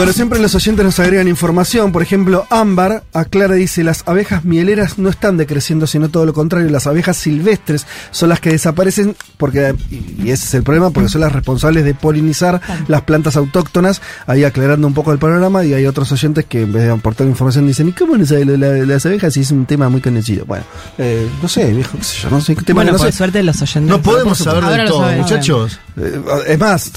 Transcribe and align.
Bueno, 0.00 0.14
siempre 0.14 0.38
los 0.38 0.54
oyentes 0.54 0.82
nos 0.82 0.98
agregan 0.98 1.28
información. 1.28 1.92
Por 1.92 2.00
ejemplo, 2.00 2.46
Ámbar 2.48 3.02
aclara, 3.12 3.54
dice, 3.56 3.84
las 3.84 4.02
abejas 4.08 4.46
mieleras 4.46 4.96
no 4.98 5.10
están 5.10 5.36
decreciendo, 5.36 5.86
sino 5.86 6.08
todo 6.08 6.24
lo 6.24 6.32
contrario. 6.32 6.70
Las 6.70 6.86
abejas 6.86 7.18
silvestres 7.18 7.86
son 8.10 8.30
las 8.30 8.40
que 8.40 8.48
desaparecen, 8.48 9.14
porque 9.36 9.74
y 9.90 10.30
ese 10.30 10.46
es 10.46 10.54
el 10.54 10.62
problema, 10.62 10.88
porque 10.88 11.10
son 11.10 11.20
las 11.20 11.30
responsables 11.32 11.84
de 11.84 11.92
polinizar 11.92 12.62
las 12.88 13.02
plantas 13.02 13.36
autóctonas. 13.36 14.00
Ahí 14.26 14.42
aclarando 14.44 14.86
un 14.86 14.94
poco 14.94 15.12
el 15.12 15.18
panorama, 15.18 15.66
y 15.66 15.74
hay 15.74 15.84
otros 15.84 16.10
oyentes 16.12 16.46
que 16.46 16.62
en 16.62 16.72
vez 16.72 16.84
de 16.84 16.90
aportar 16.92 17.26
información 17.26 17.66
dicen, 17.66 17.88
¿y 17.88 17.92
cómo 17.92 18.16
no 18.16 18.24
sabe 18.24 18.46
lo 18.46 18.52
de 18.52 18.58
la- 18.58 18.86
las 18.86 19.04
abejas? 19.04 19.36
Y 19.36 19.40
es 19.40 19.50
un 19.50 19.66
tema 19.66 19.90
muy 19.90 20.00
conocido. 20.00 20.46
Bueno, 20.46 20.64
eh, 20.96 21.28
no 21.42 21.46
sé, 21.46 21.74
viejo, 21.74 21.98
qué 21.98 22.04
sé 22.04 22.16
yo, 22.22 22.30
no 22.30 22.40
sé 22.40 22.56
qué 22.56 22.62
tema 22.62 22.78
Bueno, 22.78 22.92
no 22.92 22.98
por 22.98 23.06
sé. 23.08 23.18
suerte 23.18 23.42
los 23.42 23.60
oyentes. 23.60 23.82
No 23.90 24.00
podemos 24.00 24.38
saber 24.38 24.64
de 24.80 24.86
todo, 24.88 25.12
muchachos. 25.12 25.78
Eh, 25.98 26.22
es 26.46 26.58
más, 26.58 26.90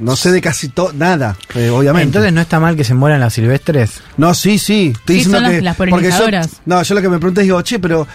no 0.00 0.16
sé 0.16 0.32
de 0.32 0.40
casi 0.40 0.70
todo, 0.70 0.92
nada, 0.92 1.36
eh, 1.54 1.70
obviamente. 1.70 2.08
Entonces 2.08 2.32
no 2.32 2.47
está 2.48 2.58
mal 2.60 2.74
que 2.76 2.84
se 2.84 2.94
mueran 2.94 3.20
las 3.20 3.34
silvestres. 3.34 4.00
No, 4.16 4.34
sí, 4.34 4.58
sí. 4.58 4.92
Estoy 4.96 5.14
Sí, 5.16 5.24
diciendo 5.24 5.36
son 5.38 5.42
las- 5.44 5.52
que. 5.52 5.62
las 5.62 5.76
porque 5.76 5.90
yo, 5.92 5.96
polinizadoras. 5.98 6.48
no, 6.66 6.82
yo 6.82 6.94
lo 6.94 7.00
que 7.02 7.08
me 7.08 7.18
pregunté 7.18 7.42
es, 7.42 7.46
digo, 7.46 7.60
che, 7.62 7.78
pero 7.78 8.06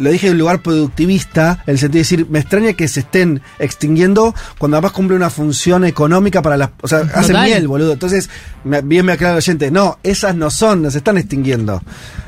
lo 0.00 0.10
dije 0.10 0.26
en 0.28 0.32
un 0.34 0.38
lugar 0.38 0.60
productivista, 0.60 1.62
en 1.66 1.72
el 1.72 1.78
sentido 1.78 1.98
de 1.98 1.98
decir, 2.00 2.26
me 2.30 2.38
extraña 2.40 2.74
que 2.74 2.86
se 2.86 3.00
estén 3.00 3.40
extinguiendo 3.58 4.34
cuando 4.58 4.76
además 4.76 4.92
cumple 4.92 5.16
una 5.16 5.30
función 5.30 5.84
económica 5.84 6.42
para 6.42 6.56
las. 6.56 6.70
O 6.82 6.88
sea, 6.88 6.98
hacen 7.14 7.32
Total. 7.32 7.46
miel, 7.48 7.66
boludo. 7.68 7.92
Entonces, 7.92 8.28
me- 8.64 8.82
bien 8.82 9.04
me 9.06 9.12
aclara 9.12 9.32
el 9.32 9.38
oyente, 9.38 9.70
no, 9.70 9.98
esas 10.02 10.34
no 10.36 10.50
son, 10.50 10.82
no 10.82 10.90
se 10.90 10.98
están 10.98 11.16
extinguiendo. 11.18 11.82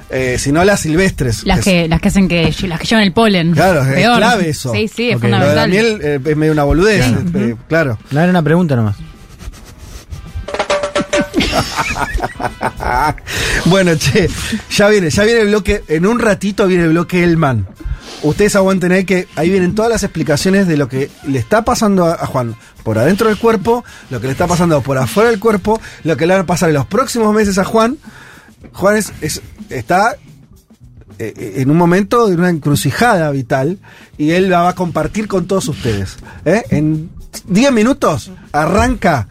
Eh, 0.08 0.36
sino 0.38 0.64
las 0.64 0.80
silvestres. 0.80 1.44
Las 1.44 1.58
Es- 1.58 1.64
que, 1.64 1.88
las 1.88 2.00
que 2.00 2.08
hacen 2.08 2.28
que, 2.28 2.54
las 2.69 2.78
que 2.80 2.86
llevan 2.86 3.02
el 3.04 3.12
polen. 3.12 3.52
Claro, 3.52 3.82
es 3.82 3.92
Peor. 3.94 4.16
clave 4.19 4.48
eso. 4.50 4.72
Sí, 4.72 4.86
sí, 4.88 5.10
es 5.10 5.16
Ok. 5.16 5.24
Lo 5.24 5.28
de 5.28 5.32
la 5.32 5.38
fundamental. 5.47 5.70
miel 5.70 5.98
eh, 6.00 6.20
es 6.30 6.36
medio 6.36 6.52
una 6.52 6.62
boludez, 6.62 7.04
Sí. 7.04 7.14
eh, 7.34 7.56
claro. 7.69 7.98
No 8.12 8.20
era 8.20 8.30
una 8.30 8.42
pregunta 8.42 8.77
nomás. 8.77 8.94
bueno, 13.66 13.94
che, 13.96 14.28
ya 14.70 14.88
viene, 14.88 15.10
ya 15.10 15.24
viene 15.24 15.41
el 15.41 15.48
bloque, 15.48 15.84
en 15.88 16.06
un 16.06 16.19
ratito 16.19 16.66
viene 16.66 16.84
el 16.84 16.91
bloque 16.91 17.22
Elman. 17.22 17.66
Ustedes 18.22 18.56
aguanten 18.56 18.92
ahí 18.92 19.05
que 19.05 19.28
ahí 19.36 19.50
vienen 19.50 19.74
todas 19.74 19.91
las 19.91 20.02
explicaciones 20.02 20.66
de 20.66 20.77
lo 20.77 20.88
que 20.88 21.10
le 21.27 21.38
está 21.38 21.62
pasando 21.64 22.06
a, 22.06 22.27
Juan 22.27 22.54
por 22.82 22.98
adentro 22.98 23.28
del 23.28 23.38
cuerpo, 23.38 23.84
lo 24.10 24.20
que 24.20 24.27
le 24.27 24.32
está 24.32 24.47
pasando 24.47 24.80
por 24.80 24.97
afuera 24.98 25.30
del 25.30 25.38
cuerpo, 25.41 25.80
lo 26.04 26.16
que 26.16 26.27
le 26.27 26.34
va 26.34 26.41
a 26.41 26.47
pasar 26.47 26.70
en 26.70 26.77
los 26.77 26.86
próximos 26.86 27.34
meses 27.34 27.58
a 27.58 27.64
Juan. 27.64 27.98
Juan 28.72 28.97
es- 28.97 29.42
está 29.69 30.16
eh, 31.19 31.34
eh, 31.36 31.52
en 31.56 31.70
un 31.70 31.77
momento 31.77 32.27
de 32.27 32.34
una 32.36 32.48
encrucijada 32.48 33.30
vital 33.30 33.78
y 34.19 34.30
él 34.30 34.48
la 34.50 34.62
va 34.62 34.70
a 34.70 34.74
compartir 34.74 35.28
con 35.28 35.47
todos 35.47 35.69
ustedes. 35.69 36.16
¿eh? 36.44 36.62
En 36.70 37.10
10 37.48 37.72
minutos 37.72 38.30
arranca 38.52 39.28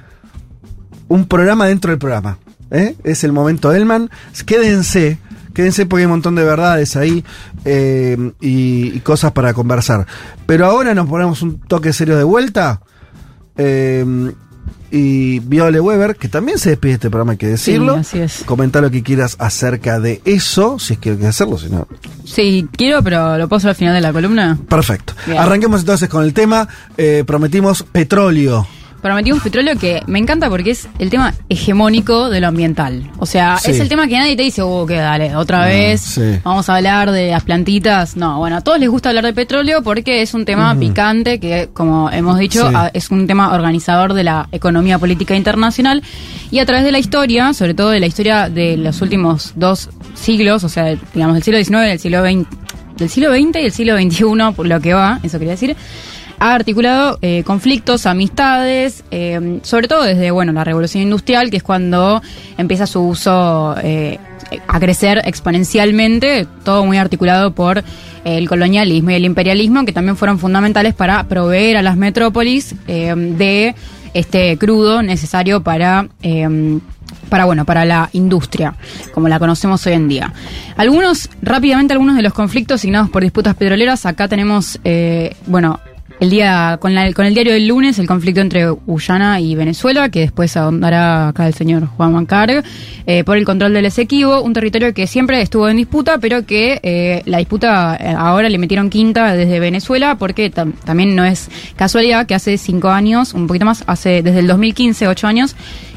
un 1.08 1.26
programa 1.28 1.68
dentro 1.68 1.92
del 1.92 2.00
programa. 2.00 2.38
¿eh? 2.72 2.96
Es 3.04 3.24
el 3.24 3.32
momento 3.32 3.72
Elman. 3.74 4.10
Quédense, 4.46 5.18
quédense 5.54 5.86
porque 5.86 6.02
hay 6.02 6.06
un 6.06 6.12
montón 6.12 6.36
de 6.36 6.44
verdades 6.44 6.96
ahí 6.96 7.24
eh, 7.66 8.18
y, 8.42 8.92
y 8.96 9.00
cosas 9.02 9.32
para 9.32 9.54
conversar. 9.54 10.06
Pero 10.46 10.66
ahora 10.66 10.94
nos 10.94 11.08
ponemos 11.08 11.42
un 11.42 11.60
toque 11.60 11.94
serio 11.94 12.18
de 12.18 12.24
vuelta. 12.24 12.82
eh, 13.58 14.32
y 14.92 15.40
Viole 15.40 15.80
Weber, 15.82 16.16
que 16.16 16.30
también 16.30 16.58
se 16.58 16.70
despide 16.70 16.92
de 16.92 16.96
este 16.96 17.10
programa, 17.10 17.34
hay 17.34 17.38
que 17.38 17.48
decirlo. 17.48 17.96
así 17.96 18.20
es. 18.20 18.44
Comenta 18.46 18.80
lo 18.80 18.90
que 18.92 19.04
quieras 19.04 19.36
acerca 19.40 20.00
de 20.00 20.22
eso, 20.24 20.80
si 20.80 20.94
es 20.94 21.00
que 21.00 21.18
que 21.18 21.28
hacerlo, 21.28 21.58
si 21.58 21.70
no. 21.70 21.88
Sí, 22.24 22.66
quiero, 22.72 23.04
pero 23.04 23.38
lo 23.38 23.54
hacer 23.54 23.72
al 23.72 23.76
final 23.76 23.94
de 23.96 24.00
la 24.02 24.14
columna. 24.14 24.58
Perfecto. 24.70 25.14
Bien. 25.26 25.40
Arranquemos 25.40 25.82
entonces 25.82 26.08
con 26.08 26.24
el 26.24 26.34
tema. 26.34 26.70
Eh, 26.98 27.24
prometimos 27.28 27.84
petróleo. 27.84 28.66
Prometimos 29.06 29.44
petróleo 29.44 29.78
que 29.78 30.02
me 30.08 30.18
encanta 30.18 30.50
porque 30.50 30.72
es 30.72 30.90
el 30.98 31.12
tema 31.12 31.32
hegemónico 31.48 32.32
de 32.32 32.42
lo 32.42 32.48
ambiental. 32.48 33.12
O 33.20 33.28
sea, 33.28 33.60
Sí. 33.60 33.70
es 33.70 33.80
el 33.80 33.88
tema 33.88 34.08
que 34.08 34.18
nadie 34.18 34.36
te 34.36 34.42
dice, 34.42 34.64
oh, 34.64 34.88
que 34.88 34.96
dale, 34.96 35.36
otra 35.36 35.64
vez 35.68 36.02
sí. 36.02 36.40
vamos 36.44 36.68
a 36.70 36.78
hablar 36.78 37.12
de 37.12 37.30
las 37.30 37.44
plantitas. 37.44 38.18
No, 38.18 38.40
bueno, 38.40 38.58
a 38.58 38.62
todos 38.62 38.80
les 38.80 38.90
gusta 38.90 39.10
hablar 39.10 39.24
de 39.24 39.34
petróleo 39.34 39.84
porque 39.84 40.24
es 40.24 40.34
un 40.34 40.44
tema 40.44 40.76
picante 40.80 41.40
que, 41.40 41.70
como 41.72 42.10
hemos 42.10 42.40
dicho, 42.40 42.68
Sí. 42.68 42.76
es 42.96 43.12
un 43.12 43.28
tema 43.28 43.54
organizador 43.54 44.16
de 44.16 44.24
la 44.24 44.50
economía 44.52 44.98
política 44.98 45.36
internacional. 45.36 46.02
Y 46.50 46.58
a 46.58 46.66
través 46.66 46.84
de 46.84 46.92
la 46.92 46.98
historia, 46.98 47.54
sobre 47.54 47.76
todo 47.76 47.92
de 47.92 48.00
la 48.00 48.08
historia 48.08 48.50
de 48.50 48.76
los 48.76 49.04
últimos 49.04 49.54
dos 49.56 49.90
siglos, 50.16 50.64
o 50.64 50.70
sea, 50.70 50.96
digamos, 51.14 51.36
del 51.36 51.44
siglo 51.44 51.60
XIX 51.64 51.90
del 51.90 52.00
siglo 52.00 52.24
XX, 52.24 52.48
del 52.98 53.10
siglo 53.10 53.32
XX 53.36 53.56
y 53.62 53.66
el 53.66 53.72
siglo 53.72 53.98
XXI, 54.00 54.54
por 54.56 54.66
lo 54.66 54.80
que 54.82 54.96
va, 54.96 55.20
eso 55.22 55.38
quería 55.38 55.52
decir, 55.52 55.76
ha 56.40 56.54
articulado 56.54 57.18
eh, 57.22 57.44
conflictos, 57.46 58.06
amistades, 58.06 59.04
eh, 59.12 59.60
sobre 59.64 59.88
todo 59.88 60.04
desde 60.04 60.32
bueno 60.32 60.52
la 60.52 60.64
revolución 60.64 61.04
industrial, 61.04 61.50
que 61.50 61.58
es 61.58 61.64
cuando 61.64 62.22
empieza 62.58 62.88
su 62.88 63.02
uso 63.02 63.76
eh, 63.82 64.20
a 64.68 64.80
crecer 64.80 65.22
exponencialmente, 65.26 66.48
todo 66.64 66.86
muy 66.86 66.98
articulado 66.98 67.54
por 67.54 67.84
el 68.24 68.50
colonialismo 68.50 69.12
y 69.12 69.16
el 69.16 69.26
imperialismo, 69.26 69.86
que 69.86 69.92
también 69.92 70.18
fueron 70.18 70.40
fundamentales 70.40 70.94
para 70.94 71.24
proveer 71.28 71.78
a 71.78 71.82
las 71.82 71.96
metrópolis 71.96 72.76
de 72.88 73.76
este 74.14 74.58
crudo 74.58 75.04
necesario 75.04 75.62
para 75.62 76.08
para 77.30 77.46
bueno 77.46 77.66
para 77.66 77.86
la 77.86 78.10
industria 78.14 78.76
como 79.14 79.28
la 79.28 79.38
conocemos 79.38 79.86
hoy 79.86 79.94
en 79.94 80.08
día. 80.08 80.34
Algunos 80.76 81.30
rápidamente 81.44 81.94
algunos 81.94 82.16
de 82.16 82.24
los 82.24 82.34
conflictos 82.34 82.82
signados 82.82 83.10
por 83.12 83.22
disputas 83.22 83.56
petroleras. 83.56 84.08
Acá 84.08 84.28
tenemos 84.28 84.80
bueno 85.46 85.80
el 86.20 86.30
día 86.30 86.78
con, 86.80 86.96
la- 86.96 87.12
con 87.14 87.26
el 87.26 87.34
diario 87.34 87.54
del 87.54 87.68
lunes 87.68 88.00
el 88.00 88.08
conflicto 88.08 88.40
entre 88.42 88.70
Guyana 88.70 89.40
y 89.42 89.54
Venezuela 89.56 90.10
que 90.10 90.22
después 90.22 90.56
ahondará 90.56 91.28
acá 91.30 91.46
el 91.48 91.54
señor 91.54 91.88
Juan 91.88 92.14
Mancar 92.14 92.64
eh, 93.06 93.24
por 93.26 93.38
el 93.38 93.44
control 93.46 93.74
del 93.74 93.86
Esequibo 93.86 94.42
un 94.42 94.54
territorio 94.54 94.94
que 94.94 95.08
siempre 95.08 95.42
estuvo 95.42 95.68
en 95.68 95.78
disputa 95.78 96.18
pero 96.20 96.46
que 96.46 96.80
eh, 96.84 97.22
la 97.26 97.40
disputa 97.40 97.98
eh, 98.00 98.16
ahora 98.18 98.48
le 98.50 98.58
metieron 98.58 98.90
quinta 98.90 99.34
desde 99.36 99.60
Venezuela 99.60 100.16
porque 100.18 100.52
tam- 100.52 100.74
también 100.86 101.16
no 101.16 101.26
es 101.26 101.50
casualidad 101.76 102.26
que 102.26 102.36
hace 102.36 102.58
cinco 102.58 102.90
años 102.90 103.34
un 103.34 103.48
poquito 103.48 103.66
más 103.66 103.84
hace 103.88 104.22
desde 104.22 104.40
el 104.40 104.48
2015 104.48 105.08
ocho 105.10 105.28
años 105.28 105.56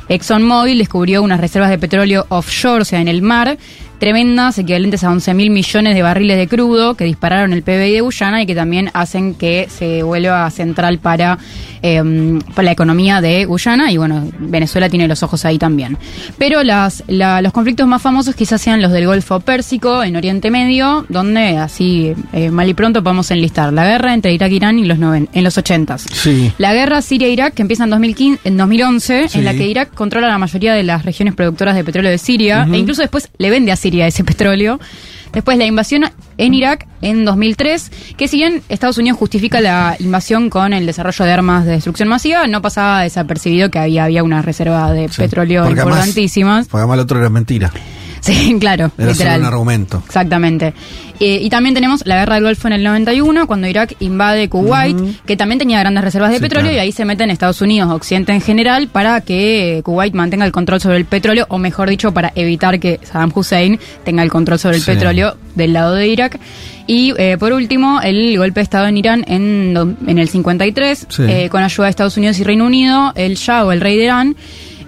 ExxonMobil 0.08 0.78
descubrió 0.78 1.22
unas 1.22 1.38
reservas 1.38 1.68
de 1.68 1.76
petróleo 1.76 2.24
offshore, 2.30 2.80
o 2.80 2.84
sea, 2.86 2.98
en 3.02 3.08
el 3.08 3.20
mar, 3.20 3.58
tremendas, 3.98 4.58
equivalentes 4.58 5.04
a 5.04 5.10
11 5.10 5.34
mil 5.34 5.50
millones 5.50 5.94
de 5.94 6.02
barriles 6.02 6.36
de 6.36 6.46
crudo 6.48 6.94
que 6.94 7.04
dispararon 7.04 7.52
el 7.52 7.62
PBI 7.62 7.92
de 7.92 8.00
Guyana 8.00 8.42
y 8.42 8.46
que 8.46 8.54
también 8.54 8.90
hacen 8.94 9.34
que 9.34 9.68
se 9.70 10.02
vuelva 10.02 10.48
central 10.50 10.98
para, 10.98 11.38
eh, 11.82 12.02
para 12.54 12.66
la 12.66 12.72
economía 12.72 13.20
de 13.20 13.44
Guyana 13.44 13.90
y 13.92 13.96
bueno, 13.96 14.28
Venezuela 14.38 14.88
tiene 14.88 15.08
los 15.08 15.22
ojos 15.22 15.44
ahí 15.44 15.58
también. 15.58 15.96
Pero 16.38 16.62
las, 16.62 17.02
la- 17.08 17.42
los 17.42 17.52
conflictos 17.52 17.86
más 17.86 18.00
famosos 18.00 18.34
quizás 18.34 18.60
sean 18.60 18.80
los 18.80 18.92
del 18.92 19.06
Golfo 19.06 19.40
Pérsico, 19.40 20.02
en 20.02 20.16
Oriente 20.16 20.50
Medio, 20.50 21.04
donde 21.08 21.56
así 21.58 22.12
eh, 22.32 22.50
mal 22.50 22.68
y 22.68 22.74
pronto 22.74 23.02
podemos 23.02 23.30
enlistar 23.30 23.72
la 23.72 23.84
guerra 23.84 24.14
entre 24.14 24.32
Irak 24.32 24.52
e 24.52 24.54
Irán 24.54 24.78
y 24.78 24.84
los 24.84 24.98
noven- 24.98 25.28
en 25.32 25.44
los 25.44 25.56
80s. 25.58 25.98
Sí. 26.12 26.52
La 26.58 26.72
guerra 26.72 27.02
Siria-Irak, 27.02 27.54
que 27.54 27.62
empieza 27.62 27.84
en, 27.84 27.90
2015, 27.90 28.40
en 28.48 28.56
2011, 28.56 29.28
Sí. 29.28 29.38
en 29.38 29.44
la 29.44 29.54
que 29.54 29.66
Irak 29.66 29.92
controla 29.94 30.28
la 30.28 30.38
mayoría 30.38 30.74
de 30.74 30.82
las 30.84 31.04
regiones 31.04 31.34
productoras 31.34 31.74
de 31.74 31.84
petróleo 31.84 32.10
de 32.10 32.18
Siria, 32.18 32.66
e 32.70 32.76
incluso 32.78 33.02
después 33.02 33.28
le 33.38 33.50
vende 33.50 33.72
a 33.72 33.76
Siria 33.76 33.87
ese 33.96 34.24
petróleo. 34.24 34.78
Después 35.32 35.58
la 35.58 35.66
invasión 35.66 36.04
en 36.38 36.54
Irak 36.54 36.86
en 37.02 37.24
2003, 37.24 37.90
que 38.16 38.28
si 38.28 38.38
bien 38.38 38.62
Estados 38.70 38.96
Unidos 38.96 39.18
justifica 39.18 39.60
la 39.60 39.94
invasión 39.98 40.48
con 40.48 40.72
el 40.72 40.86
desarrollo 40.86 41.24
de 41.24 41.32
armas 41.32 41.64
de 41.66 41.72
destrucción 41.72 42.08
masiva, 42.08 42.46
no 42.46 42.62
pasaba 42.62 43.02
desapercibido 43.02 43.70
que 43.70 43.78
había, 43.78 44.04
había 44.04 44.22
una 44.24 44.40
reserva 44.40 44.90
de 44.92 45.08
Sí. 45.08 45.16
petróleo 45.20 45.64
Porque 45.64 45.80
además- 45.80 45.96
importantísimas. 45.98 46.66
Porque 46.68 46.80
además 46.80 46.94
el 46.94 47.00
otro 47.00 47.18
era 47.20 47.28
mentira. 47.28 47.70
Sí, 48.28 48.56
claro, 48.60 48.86
Era 48.96 49.06
solo 49.06 49.12
literal. 49.12 49.40
un 49.40 49.46
argumento. 49.46 50.02
Exactamente. 50.06 50.74
Eh, 51.20 51.40
y 51.42 51.50
también 51.50 51.74
tenemos 51.74 52.06
la 52.06 52.16
guerra 52.16 52.36
del 52.36 52.44
Golfo 52.44 52.68
en 52.68 52.74
el 52.74 52.84
91, 52.84 53.46
cuando 53.46 53.66
Irak 53.66 53.94
invade 54.00 54.48
Kuwait, 54.48 54.96
que 55.26 55.36
también 55.36 55.58
tenía 55.58 55.80
grandes 55.80 56.04
reservas 56.04 56.30
de 56.30 56.36
Sí, 56.36 56.42
petróleo, 56.42 56.70
claro. 56.70 56.76
y 56.76 56.80
ahí 56.80 56.92
se 56.92 57.04
meten 57.04 57.30
Estados 57.30 57.60
Unidos, 57.60 57.90
Occidente 57.92 58.32
en 58.32 58.40
general, 58.40 58.88
para 58.88 59.20
que 59.22 59.78
eh, 59.78 59.82
Kuwait 59.82 60.14
mantenga 60.14 60.44
el 60.44 60.52
control 60.52 60.80
sobre 60.80 60.96
el 60.96 61.06
petróleo, 61.06 61.46
o 61.48 61.58
mejor 61.58 61.88
dicho, 61.90 62.12
para 62.14 62.32
evitar 62.36 62.78
que 62.78 63.00
Saddam 63.02 63.32
Hussein 63.34 63.80
tenga 64.04 64.22
el 64.22 64.30
control 64.30 64.58
sobre 64.60 64.76
el 64.76 64.82
Sí. 64.82 64.92
petróleo 64.92 65.36
del 65.56 65.72
lado 65.72 65.94
de 65.94 66.06
Irak. 66.08 66.38
Y 66.86 67.12
eh, 67.18 67.36
por 67.38 67.52
último, 67.52 68.00
el 68.02 68.38
golpe 68.38 68.60
de 68.60 68.64
Estado 68.64 68.86
en 68.86 68.96
Irán 68.96 69.24
en, 69.26 69.96
en 70.06 70.18
el 70.18 70.28
53, 70.28 71.06
Sí. 71.08 71.22
eh, 71.28 71.48
con 71.50 71.62
ayuda 71.62 71.86
de 71.86 71.90
Estados 71.90 72.16
Unidos 72.16 72.38
y 72.38 72.44
Reino 72.44 72.64
Unido, 72.64 73.12
el 73.16 73.34
Shah 73.34 73.64
o 73.66 73.72
el 73.72 73.80
rey 73.80 73.96
de 73.98 74.04
Irán 74.04 74.36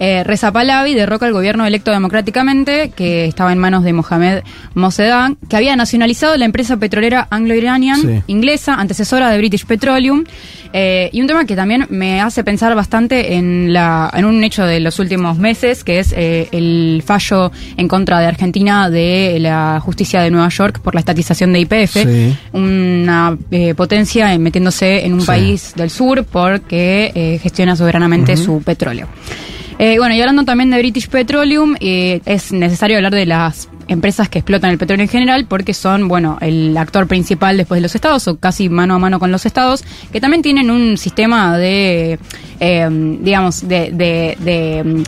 eh, 0.01 0.25
Reza 0.25 0.51
Pahlavi 0.51 0.95
derroca 0.95 1.27
el 1.27 1.33
gobierno 1.33 1.65
electo 1.67 1.93
democráticamente, 1.93 2.91
que 2.97 3.27
estaba 3.27 3.53
en 3.53 3.59
manos 3.59 3.85
de 3.85 3.93
Mohamed 3.93 4.43
Mossadegh, 4.75 5.37
que 5.49 5.57
había 5.57 5.77
nacionalizado 5.77 6.37
la 6.37 6.47
empresa 6.47 6.77
petrolera 6.79 7.29
Anglo-Iranian 7.31 8.01
Sí. 8.01 8.23
inglesa, 8.27 8.75
antecesora 8.75 9.31
de 9.31 9.39
British 9.39 9.67
Petroleum. 9.67 10.25
Eh, 10.73 11.11
y 11.13 11.21
un 11.21 11.27
tema 11.27 11.45
que 11.47 11.57
también 11.57 11.87
me 11.91 12.21
hace 12.21 12.45
pensar 12.45 12.75
bastante 12.77 13.35
en, 13.35 13.73
la, 13.73 14.09
en 14.15 14.25
un 14.25 14.43
hecho 14.45 14.65
de 14.65 14.79
los 14.81 14.99
últimos 15.01 15.37
meses, 15.37 15.83
que 15.85 15.99
es 15.99 16.15
eh, 16.17 16.49
el 16.53 17.03
fallo 17.05 17.51
en 17.77 17.89
contra 17.89 18.21
de 18.21 18.27
Argentina 18.27 18.89
de 18.89 19.37
la 19.41 19.81
justicia 19.85 20.23
de 20.23 20.31
Nueva 20.31 20.49
York 20.49 20.81
por 20.81 20.95
la 20.95 21.01
estatización 21.01 21.53
de 21.53 21.61
IPF, 21.61 21.93
Sí. 22.05 22.37
una 22.53 23.37
eh, 23.51 23.75
potencia 23.75 24.39
metiéndose 24.39 25.05
en 25.05 25.15
un 25.15 25.21
Sí. 25.23 25.27
país 25.27 25.73
del 25.77 25.91
sur 25.91 26.25
porque 26.25 27.11
eh, 27.15 27.39
gestiona 27.43 27.75
soberanamente 27.77 28.37
su 28.37 28.63
petróleo. 28.63 29.09
Eh, 29.83 29.97
bueno, 29.99 30.15
y 30.15 30.21
hablando 30.21 30.45
también 30.45 30.69
de 30.71 30.77
British 30.77 31.09
Petroleum, 31.09 31.75
eh, 31.81 32.21
es 32.27 32.53
necesario 32.53 32.99
hablar 32.99 33.15
de 33.15 33.25
las 33.25 33.67
empresas 33.89 34.29
que 34.29 34.41
explotan 34.41 34.71
el 34.71 34.77
petróleo 34.77 35.05
en 35.05 35.09
general 35.09 35.47
porque 35.49 35.73
son, 35.73 36.07
bueno, 36.07 36.37
el 36.43 36.77
actor 36.77 37.07
principal 37.07 37.57
después 37.57 37.79
de 37.79 37.83
los 37.83 37.95
estados 37.95 38.29
o 38.29 38.37
casi 38.39 38.69
mano 38.69 38.95
a 38.95 38.99
mano 38.99 39.19
con 39.19 39.33
los 39.33 39.47
estados, 39.47 39.83
que 40.13 40.21
también 40.21 40.43
tienen 40.43 40.71
un 40.71 40.99
sistema 40.99 41.57
de, 41.57 42.19
eh, 42.61 42.89
digamos, 43.23 43.67
de... 43.67 43.91
de- 43.91 44.37
de, 44.39 45.03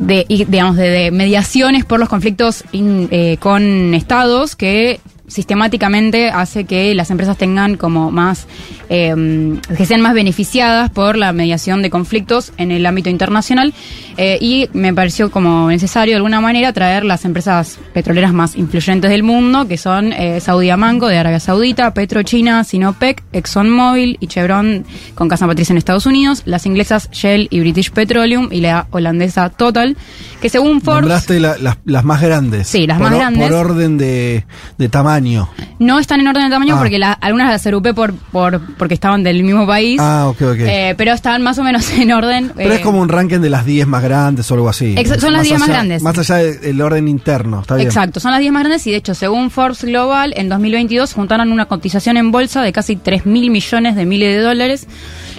de, 0.00 0.26
digamos, 0.48 0.76
de, 0.76 0.88
de 0.88 1.10
mediaciones 1.12 1.84
por 1.84 2.00
los 2.00 2.08
conflictos 2.08 2.64
eh, 2.72 3.36
con 3.38 3.94
estados 3.94 4.56
que 4.56 4.98
sistemáticamente 5.28 6.30
hace 6.30 6.64
que 6.64 6.94
las 6.96 7.10
empresas 7.10 7.38
tengan 7.38 7.76
como 7.76 8.10
más, 8.10 8.46
eh, 8.88 9.58
que 9.76 9.86
sean 9.86 10.00
más 10.00 10.14
beneficiadas 10.14 10.90
por 10.90 11.16
la 11.16 11.32
mediación 11.32 11.82
de 11.82 11.90
conflictos 11.90 12.52
en 12.56 12.70
el 12.70 12.84
ámbito 12.86 13.10
internacional 13.10 13.72
eh, 14.16 14.38
y 14.40 14.68
me 14.72 14.92
pareció 14.94 15.30
como 15.30 15.68
necesario 15.68 16.12
de 16.12 16.16
alguna 16.16 16.40
manera 16.40 16.72
traer 16.72 17.04
las 17.04 17.24
empresas 17.24 17.78
petroleras 17.92 18.32
más 18.32 18.56
influyentes 18.56 19.10
del 19.10 19.22
mundo, 19.22 19.66
que 19.66 19.76
son 19.78 20.12
eh, 20.12 20.40
Saudi 20.40 20.70
Amanco 20.70 21.08
de 21.08 21.18
Arabia 21.18 21.40
Saudita, 21.40 21.92
PetroChina, 21.94 22.62
Sinopec, 22.64 23.22
ExxonMobil 23.32 24.16
y 24.20 24.26
Chevron 24.26 24.84
con 25.14 25.28
casa 25.28 25.46
matriz 25.46 25.70
en 25.70 25.76
Estados 25.78 26.06
Unidos, 26.06 26.42
las 26.44 26.66
inglesas 26.66 27.08
Shell 27.12 27.48
y 27.50 27.60
British 27.60 27.90
Petroleum 27.90 28.48
y 28.50 28.60
la 28.60 28.86
holandesa 28.90 29.48
Total, 29.50 29.96
que 30.40 30.48
según 30.48 30.80
Forbes 30.80 31.28
la- 31.30 31.56
las, 31.58 31.78
las 31.84 32.04
más 32.04 32.20
grandes. 32.20 32.68
Sí, 32.68 32.86
las 32.86 32.98
Por 32.98 33.10
más 33.10 33.18
grandes. 33.18 33.48
Por 33.48 33.52
orden 33.56 33.98
de, 33.98 34.44
de 34.78 34.88
tamaño. 34.88 35.48
no 35.78 35.98
están 35.98 36.20
en 36.20 36.28
orden 36.28 36.44
de 36.44 36.50
tamaño 36.50 36.74
Ah. 36.76 36.78
porque 36.78 36.98
la- 36.98 37.12
algunas 37.12 37.48
las 37.50 37.66
agrupé 37.66 37.94
por, 37.94 38.14
por, 38.14 38.60
porque 38.78 38.94
estaban 38.94 39.22
del 39.22 39.42
mismo 39.44 39.66
país, 39.66 39.98
Ah, 40.02 40.26
ok, 40.28 40.42
ok. 40.42 40.56
eh, 40.60 40.94
pero 40.96 41.12
están 41.12 41.42
más 41.42 41.58
o 41.58 41.62
menos 41.64 41.90
en 41.98 42.12
orden. 42.12 42.52
Pero 42.56 42.72
eh, 42.72 42.76
es 42.76 42.80
como 42.82 43.00
un 43.00 43.08
ranking 43.08 43.38
de 43.40 43.50
las 43.50 43.64
10 43.64 43.86
más 43.86 44.02
grandes 44.02 44.50
o 44.50 44.54
algo 44.54 44.68
así. 44.68 44.94
Son 45.18 45.32
las 45.32 45.42
10 45.44 45.58
más 45.58 45.68
grandes. 45.68 46.02
Más 46.02 46.18
allá 46.18 46.36
de- 46.36 46.58
del 46.58 46.80
orden 46.80 47.08
interno, 47.08 47.60
está 47.60 47.76
bien. 47.76 47.86
Exacto, 47.88 48.20
son 48.20 48.30
las 48.32 48.40
10 48.40 48.52
más 48.52 48.62
grandes 48.62 48.86
y 48.86 48.90
de 48.90 48.96
hecho, 48.98 49.14
según 49.14 49.50
Forbes 49.50 49.84
Global, 49.84 50.32
en 50.36 50.48
2022 50.48 51.12
juntaron 51.14 51.52
una 51.52 51.66
cotización 51.66 52.16
en 52.16 52.30
bolsa 52.30 52.62
de 52.62 52.72
casi 52.72 52.96
3 52.96 53.26
mil 53.26 53.50
millones 53.50 53.96
de 53.96 54.04
miles 54.06 54.36
de 54.36 54.42
dólares. 54.42 54.86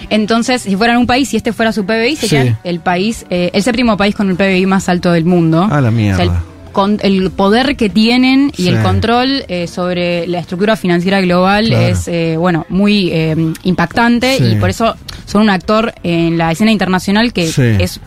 Entonces, 0.08 0.62
si 0.62 0.76
fueran 0.76 0.98
un 0.98 1.06
país, 1.06 1.28
si 1.28 1.36
este 1.36 1.52
fuera 1.52 1.72
su 1.72 1.84
PBI, 1.84 2.16
serían 2.16 2.46
Sí. 2.48 2.54
el 2.64 2.80
país, 2.80 3.26
eh, 3.30 3.50
el 3.52 3.62
séptimo 3.62 3.96
país 3.96 4.14
con 4.14 4.30
el 4.30 4.36
PBI 4.36 4.66
más 4.66 4.88
alto 4.88 5.10
del 5.12 5.24
mundo. 5.24 5.66
Ah, 5.70 5.80
la 5.80 5.90
mierda. 5.90 6.42
Con- 6.76 6.98
el 7.02 7.30
poder 7.30 7.74
que 7.76 7.88
tienen 7.88 8.52
y 8.54 8.64
Sí. 8.64 8.68
el 8.68 8.82
control 8.82 9.44
eh, 9.48 9.66
sobre 9.66 10.26
la 10.26 10.40
estructura 10.40 10.76
financiera 10.76 11.22
global 11.22 11.68
Claro. 11.68 11.86
es, 11.86 12.06
eh, 12.06 12.36
bueno, 12.38 12.66
muy 12.68 13.08
eh, 13.12 13.34
impactante 13.62 14.36
Sí. 14.36 14.44
y 14.44 14.54
por 14.56 14.68
eso 14.68 14.94
son 15.24 15.40
un 15.40 15.48
actor 15.48 15.94
en 16.02 16.36
la 16.36 16.52
escena 16.52 16.70
internacional 16.70 17.32
que 17.32 17.46
Sí. 17.46 17.62
es 17.62 17.98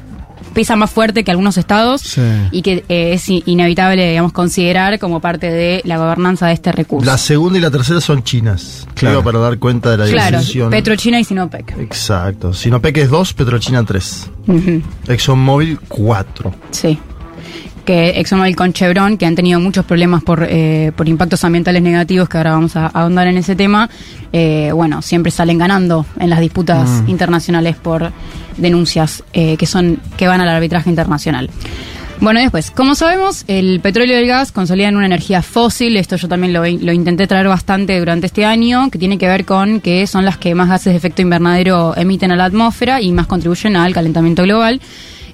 pesa 0.53 0.75
más 0.75 0.89
fuerte 0.91 1.23
que 1.23 1.31
algunos 1.31 1.57
estados 1.57 2.01
Sí. 2.01 2.21
y 2.51 2.61
que 2.61 2.83
eh, 2.89 3.13
es 3.13 3.27
inevitable, 3.29 4.07
digamos, 4.09 4.33
considerar 4.33 4.97
como 4.99 5.19
parte 5.19 5.49
de 5.49 5.81
la 5.85 5.97
gobernanza 5.97 6.45
de 6.47 6.53
este 6.53 6.71
recurso. 6.71 7.05
La 7.09 7.17
segunda 7.17 7.57
y 7.57 7.61
la 7.61 7.71
tercera 7.71 8.01
son 8.01 8.23
chinas. 8.23 8.85
Claro. 8.93 9.23
Para 9.23 9.39
dar 9.39 9.57
cuenta 9.59 9.91
de 9.91 9.97
la 9.97 10.05
claro, 10.11 10.37
división. 10.39 10.69
Petrochina 10.69 11.19
y 11.19 11.23
Sinopec. 11.23 11.75
Exacto. 11.79 12.53
Sinopec 12.53 12.97
es 12.97 13.09
2, 13.09 13.33
Petrochina 13.33 13.83
3. 13.83 14.29
Ujú, 14.47 14.81
ExxonMobil 15.07 15.79
4. 15.87 16.53
Sí. 16.71 16.99
Que 17.85 18.19
ExxonMobil 18.19 18.55
con 18.55 18.71
Chevron, 18.71 19.17
que 19.17 19.25
han 19.25 19.35
tenido 19.35 19.59
muchos 19.59 19.83
problemas 19.83 20.23
por, 20.23 20.45
eh, 20.47 20.91
por 20.95 21.07
impactos 21.09 21.43
ambientales 21.43 21.81
negativos, 21.81 22.29
que 22.29 22.37
ahora 22.37 22.51
vamos 22.51 22.75
a 22.75 22.85
ahondar 22.87 23.27
en 23.27 23.37
ese 23.37 23.55
tema, 23.55 23.89
eh, 24.31 24.71
bueno, 24.73 25.01
siempre 25.01 25.31
salen 25.31 25.57
ganando 25.57 26.05
en 26.19 26.29
las 26.29 26.39
disputas 26.39 26.87
Mm. 26.87 27.09
internacionales 27.09 27.75
por 27.75 28.11
denuncias 28.57 29.23
eh, 29.33 29.57
que 29.57 29.65
son 29.65 29.99
que 30.17 30.27
van 30.27 30.41
al 30.41 30.49
arbitraje 30.49 30.89
internacional. 30.89 31.49
Bueno, 32.21 32.41
después, 32.41 32.69
como 32.69 32.95
sabemos, 32.95 33.45
el 33.47 33.79
petróleo 33.79 34.17
y 34.17 34.21
el 34.23 34.27
gas 34.27 34.51
consolidan 34.51 34.97
una 34.97 35.05
energía 35.05 35.41
fósil, 35.41 35.95
esto 35.95 36.17
yo 36.17 36.27
también 36.27 36.51
lo, 36.51 36.63
lo 36.63 36.91
intenté 36.91 37.27
traer 37.27 37.47
bastante 37.47 37.97
durante 37.97 38.25
este 38.27 38.43
año, 38.43 38.91
que 38.91 38.99
tiene 38.99 39.17
que 39.17 39.25
ver 39.25 39.45
con 39.45 39.79
que 39.79 40.05
son 40.05 40.25
las 40.25 40.37
que 40.37 40.53
más 40.53 40.67
gases 40.67 40.91
de 40.91 40.97
efecto 40.97 41.21
invernadero 41.21 41.95
emiten 41.95 42.31
a 42.31 42.35
la 42.35 42.43
atmósfera 42.43 43.01
y 43.01 43.13
más 43.13 43.25
contribuyen 43.25 43.77
al 43.77 43.93
calentamiento 43.93 44.43
global. 44.43 44.81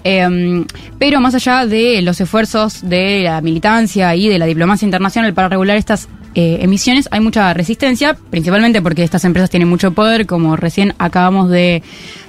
Eh, 0.07 0.66
pero 1.00 1.19
más 1.19 1.34
allá 1.34 1.66
de 1.66 2.00
los 2.04 2.22
esfuerzos 2.22 2.88
de 2.88 3.24
la 3.24 3.42
militancia 3.42 4.16
y 4.16 4.30
de 4.30 4.38
la 4.38 4.46
diplomacia 4.46 4.86
internacional 4.86 5.34
para 5.34 5.50
regular 5.50 5.78
estas 5.78 6.07
eh, 6.36 6.60
emisiones, 6.62 7.07
hay 7.10 7.22
mucha 7.22 7.52
resistencia, 7.56 8.16
principalmente 8.30 8.84
porque 8.84 9.04
estas 9.04 9.25
empresas 9.25 9.50
tienen 9.50 9.68
mucho 9.68 9.94
poder, 9.94 10.28
como 10.28 10.56
recién 10.56 10.94
acabamos 11.00 11.50
de, 11.50 11.81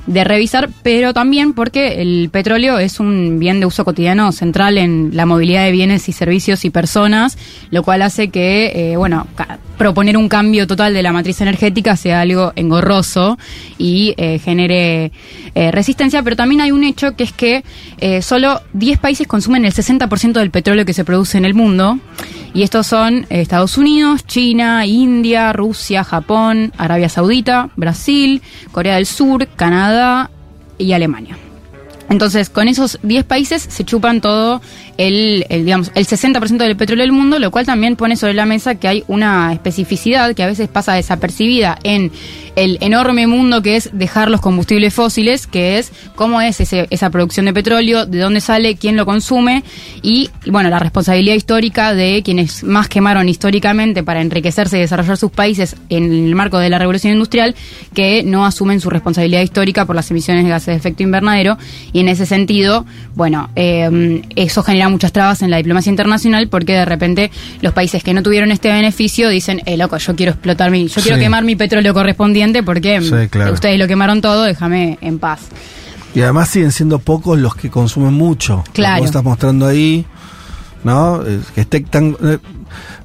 de 0.06 0.24
revisar, 0.24 0.70
pero 0.82 1.12
también 1.12 1.52
porque 1.52 2.00
el 2.00 2.28
petróleo 2.30 2.78
es 2.78 3.00
un 3.00 3.38
bien 3.38 3.60
de 3.60 3.66
uso 3.66 3.84
cotidiano 3.84 4.30
central 4.32 4.78
en 4.78 5.10
la 5.14 5.26
movilidad 5.26 5.64
de 5.64 5.72
bienes 5.72 6.08
y 6.08 6.12
servicios 6.12 6.64
y 6.64 6.70
personas, 6.70 7.36
lo 7.70 7.82
cual 7.82 8.02
hace 8.02 8.28
que, 8.28 8.92
eh, 8.92 8.96
bueno, 8.96 9.26
proponer 9.76 10.16
un 10.16 10.28
cambio 10.28 10.66
total 10.66 10.94
de 10.94 11.02
la 11.02 11.12
matriz 11.12 11.40
energética 11.40 11.96
sea 11.96 12.20
algo 12.20 12.52
engorroso 12.56 13.36
y 13.78 14.14
eh, 14.16 14.38
genere 14.38 15.12
eh, 15.54 15.70
resistencia, 15.70 16.22
pero 16.22 16.36
también 16.36 16.60
hay 16.60 16.70
un 16.70 16.84
hecho 16.84 17.14
que 17.16 17.24
es 17.24 17.32
que 17.32 17.64
solo 18.22 18.60
10 18.74 18.98
países 18.98 19.26
consumen 19.26 19.64
el 19.64 19.72
60% 19.72 20.32
del 20.32 20.50
petróleo 20.50 20.84
que 20.84 20.92
se 20.92 21.04
produce 21.04 21.38
en 21.38 21.44
el 21.44 21.54
mundo, 21.54 21.98
y 22.54 22.62
estos 22.62 22.86
son 22.86 23.26
Estados 23.28 23.76
Unidos, 23.76 24.24
China, 24.26 24.86
India, 24.86 25.52
Rusia, 25.52 26.04
Japón, 26.04 26.72
Arabia 26.78 27.10
Saudita, 27.10 27.68
Brasil, 27.76 28.40
Corea 28.72 28.94
del 28.94 29.04
Sur, 29.04 29.46
Canadá 29.56 29.95
y 30.78 30.92
Alemania. 30.92 31.36
Entonces, 32.08 32.50
con 32.50 32.68
esos 32.68 32.98
10 33.02 33.24
países 33.24 33.62
se 33.68 33.84
chupan 33.84 34.20
todo 34.20 34.60
el, 34.96 35.44
el, 35.48 35.64
digamos, 35.64 35.90
el 35.94 36.06
60% 36.06 36.56
del 36.56 36.76
petróleo 36.76 37.02
del 37.04 37.12
mundo, 37.12 37.38
lo 37.38 37.50
cual 37.50 37.66
también 37.66 37.96
pone 37.96 38.16
sobre 38.16 38.34
la 38.34 38.46
mesa 38.46 38.76
que 38.76 38.88
hay 38.88 39.04
una 39.08 39.52
especificidad 39.52 40.34
que 40.34 40.42
a 40.42 40.46
veces 40.46 40.68
pasa 40.68 40.94
desapercibida 40.94 41.78
en 41.82 42.12
el 42.54 42.78
enorme 42.80 43.26
mundo 43.26 43.60
que 43.60 43.76
es 43.76 43.90
dejar 43.92 44.30
los 44.30 44.40
combustibles 44.40 44.94
fósiles, 44.94 45.46
que 45.46 45.78
es 45.78 45.92
cómo 46.14 46.40
es 46.40 46.60
ese- 46.60 46.86
esa 46.90 47.10
producción 47.10 47.44
de 47.46 47.52
petróleo, 47.52 48.06
de 48.06 48.18
dónde 48.18 48.40
sale, 48.40 48.76
quién 48.76 48.96
lo 48.96 49.04
consume 49.04 49.62
y, 50.02 50.30
bueno, 50.46 50.70
la 50.70 50.78
responsabilidad 50.78 51.34
histórica 51.34 51.92
de 51.92 52.22
quienes 52.24 52.64
más 52.64 52.88
quemaron 52.88 53.28
históricamente 53.28 54.02
para 54.02 54.22
enriquecerse 54.22 54.78
y 54.78 54.80
desarrollar 54.80 55.18
sus 55.18 55.30
países 55.32 55.76
en 55.90 56.04
el 56.12 56.34
marco 56.34 56.58
de 56.58 56.70
la 56.70 56.78
revolución 56.78 57.12
industrial, 57.12 57.54
que 57.92 58.22
no 58.22 58.46
asumen 58.46 58.80
su 58.80 58.88
responsabilidad 58.88 59.42
histórica 59.42 59.84
por 59.84 59.96
las 59.96 60.10
emisiones 60.10 60.44
de 60.44 60.50
gases 60.50 60.66
de 60.68 60.74
efecto 60.76 61.02
invernadero 61.02 61.58
y 61.96 62.00
en 62.00 62.08
ese 62.08 62.26
sentido, 62.26 62.84
bueno, 63.14 63.48
eh, 63.56 64.22
eso 64.36 64.62
genera 64.62 64.90
muchas 64.90 65.12
trabas 65.12 65.40
en 65.40 65.50
la 65.50 65.56
diplomacia 65.56 65.88
internacional 65.88 66.46
porque 66.48 66.74
de 66.74 66.84
repente 66.84 67.30
los 67.62 67.72
países 67.72 68.04
que 68.04 68.12
no 68.12 68.22
tuvieron 68.22 68.52
este 68.52 68.68
beneficio 68.70 69.30
dicen, 69.30 69.62
eh, 69.64 69.78
loco, 69.78 69.96
yo 69.96 70.14
quiero 70.14 70.32
explotar 70.32 70.70
mi, 70.70 70.88
yo 70.88 71.00
quiero 71.00 71.16
quemar 71.18 71.42
mi 71.44 71.56
petróleo 71.56 71.94
correspondiente 71.94 72.62
porque 72.62 73.00
Sí, 73.00 73.28
claro. 73.30 73.54
ustedes 73.54 73.78
lo 73.78 73.86
quemaron 73.88 74.20
todo, 74.20 74.42
déjame 74.42 74.98
en 75.00 75.18
paz. 75.18 75.40
Y 76.14 76.20
además 76.20 76.50
siguen 76.50 76.70
siendo 76.70 76.98
pocos 76.98 77.38
los 77.38 77.54
que 77.54 77.70
consumen 77.70 78.12
mucho. 78.12 78.62
Claro. 78.74 78.96
Como 78.96 79.06
estás 79.06 79.24
mostrando 79.24 79.66
ahí, 79.66 80.04
¿no? 80.84 81.22
Eh, 81.26 81.40
Que 81.54 81.62
esté 81.62 81.80
tan, 81.80 82.14
eh, 82.22 82.38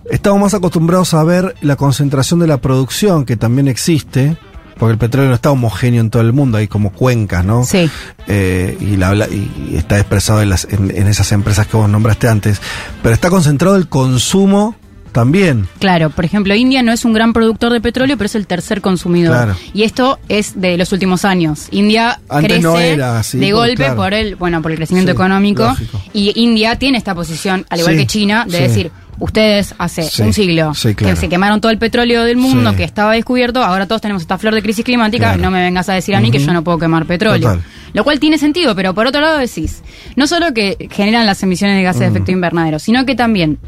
estamos 0.09 0.41
más 0.41 0.53
acostumbrados 0.53 1.13
a 1.13 1.23
ver 1.23 1.55
la 1.61 1.77
concentración 1.77 2.41
de 2.41 2.47
la 2.47 2.57
producción, 2.57 3.23
que 3.23 3.37
también 3.37 3.69
existe, 3.69 4.35
porque 4.81 4.93
el 4.93 4.97
petróleo 4.97 5.29
no 5.29 5.35
está 5.35 5.51
homogéneo 5.51 6.01
en 6.01 6.09
todo 6.09 6.23
el 6.23 6.33
mundo, 6.33 6.57
hay 6.57 6.67
como 6.67 6.91
cuencas, 6.91 7.45
¿no? 7.45 7.63
Sí. 7.65 7.87
Eh, 8.25 8.75
y, 8.81 8.95
la, 8.97 9.13
y 9.27 9.75
está 9.75 9.99
expresado 9.99 10.41
en, 10.41 10.49
las, 10.49 10.65
en, 10.71 10.89
en 10.89 11.05
esas 11.05 11.31
empresas 11.33 11.67
que 11.67 11.77
vos 11.77 11.87
nombraste 11.87 12.27
antes. 12.27 12.59
Pero 13.03 13.13
está 13.13 13.29
concentrado 13.29 13.75
el 13.75 13.87
consumo 13.89 14.75
también. 15.11 15.67
Claro, 15.79 16.09
por 16.09 16.25
ejemplo, 16.25 16.53
India 16.55 16.81
no 16.83 16.91
es 16.91 17.03
un 17.05 17.13
gran 17.13 17.33
productor 17.33 17.71
de 17.73 17.81
petróleo, 17.81 18.17
pero 18.17 18.25
es 18.27 18.35
el 18.35 18.47
tercer 18.47 18.81
consumidor. 18.81 19.35
Claro. 19.35 19.55
Y 19.73 19.83
esto 19.83 20.19
es 20.29 20.59
de 20.59 20.77
los 20.77 20.91
últimos 20.91 21.25
años. 21.25 21.67
India 21.71 22.19
Antes 22.29 22.47
crece 22.47 22.61
no 22.61 22.79
era 22.79 23.19
así, 23.19 23.37
de 23.39 23.51
golpe 23.51 23.75
claro. 23.75 23.95
por 23.95 24.13
el, 24.13 24.35
bueno, 24.35 24.61
por 24.61 24.71
el 24.71 24.77
crecimiento 24.77 25.11
Sí, 25.11 25.15
económico. 25.15 25.63
lógico. 25.63 26.01
Y 26.13 26.31
India 26.41 26.77
tiene 26.77 26.97
esta 26.97 27.13
posición, 27.15 27.65
al 27.69 27.79
igual 27.79 27.95
Sí, 27.95 28.01
que 28.01 28.07
China, 28.07 28.45
de 28.47 28.57
sí. 28.57 28.63
decir, 28.63 28.91
ustedes 29.19 29.75
hace 29.77 30.23
un 30.23 30.33
siglo 30.33 30.71
claro. 30.73 30.95
que 30.97 31.15
se 31.15 31.29
quemaron 31.29 31.61
todo 31.61 31.71
el 31.71 31.77
petróleo 31.77 32.23
del 32.23 32.37
mundo, 32.37 32.75
que 32.75 32.83
estaba 32.83 33.13
descubierto, 33.13 33.63
ahora 33.63 33.85
todos 33.87 34.01
tenemos 34.01 34.21
esta 34.23 34.37
flor 34.37 34.55
de 34.55 34.61
crisis 34.63 34.83
climática, 34.83 35.37
no 35.37 35.51
me 35.51 35.61
vengas 35.61 35.89
a 35.89 35.93
decir 35.93 36.15
a 36.15 36.19
mí 36.21 36.31
que 36.31 36.39
yo 36.39 36.51
no 36.53 36.63
puedo 36.63 36.79
quemar 36.79 37.05
petróleo. 37.05 37.49
Total. 37.49 37.63
Lo 37.93 38.03
cual 38.05 38.19
tiene 38.21 38.37
sentido, 38.37 38.73
pero 38.73 38.93
por 38.93 39.05
otro 39.05 39.19
lado 39.19 39.37
decís, 39.37 39.83
no 40.15 40.25
solo 40.25 40.53
que 40.53 40.87
generan 40.91 41.25
las 41.25 41.43
emisiones 41.43 41.75
de 41.75 41.83
gases 41.83 41.99
de 41.99 42.07
Mm. 42.09 42.11
efecto 42.13 42.31
invernadero, 42.31 42.79
sino 42.79 43.05
que 43.05 43.15
también 43.15 43.59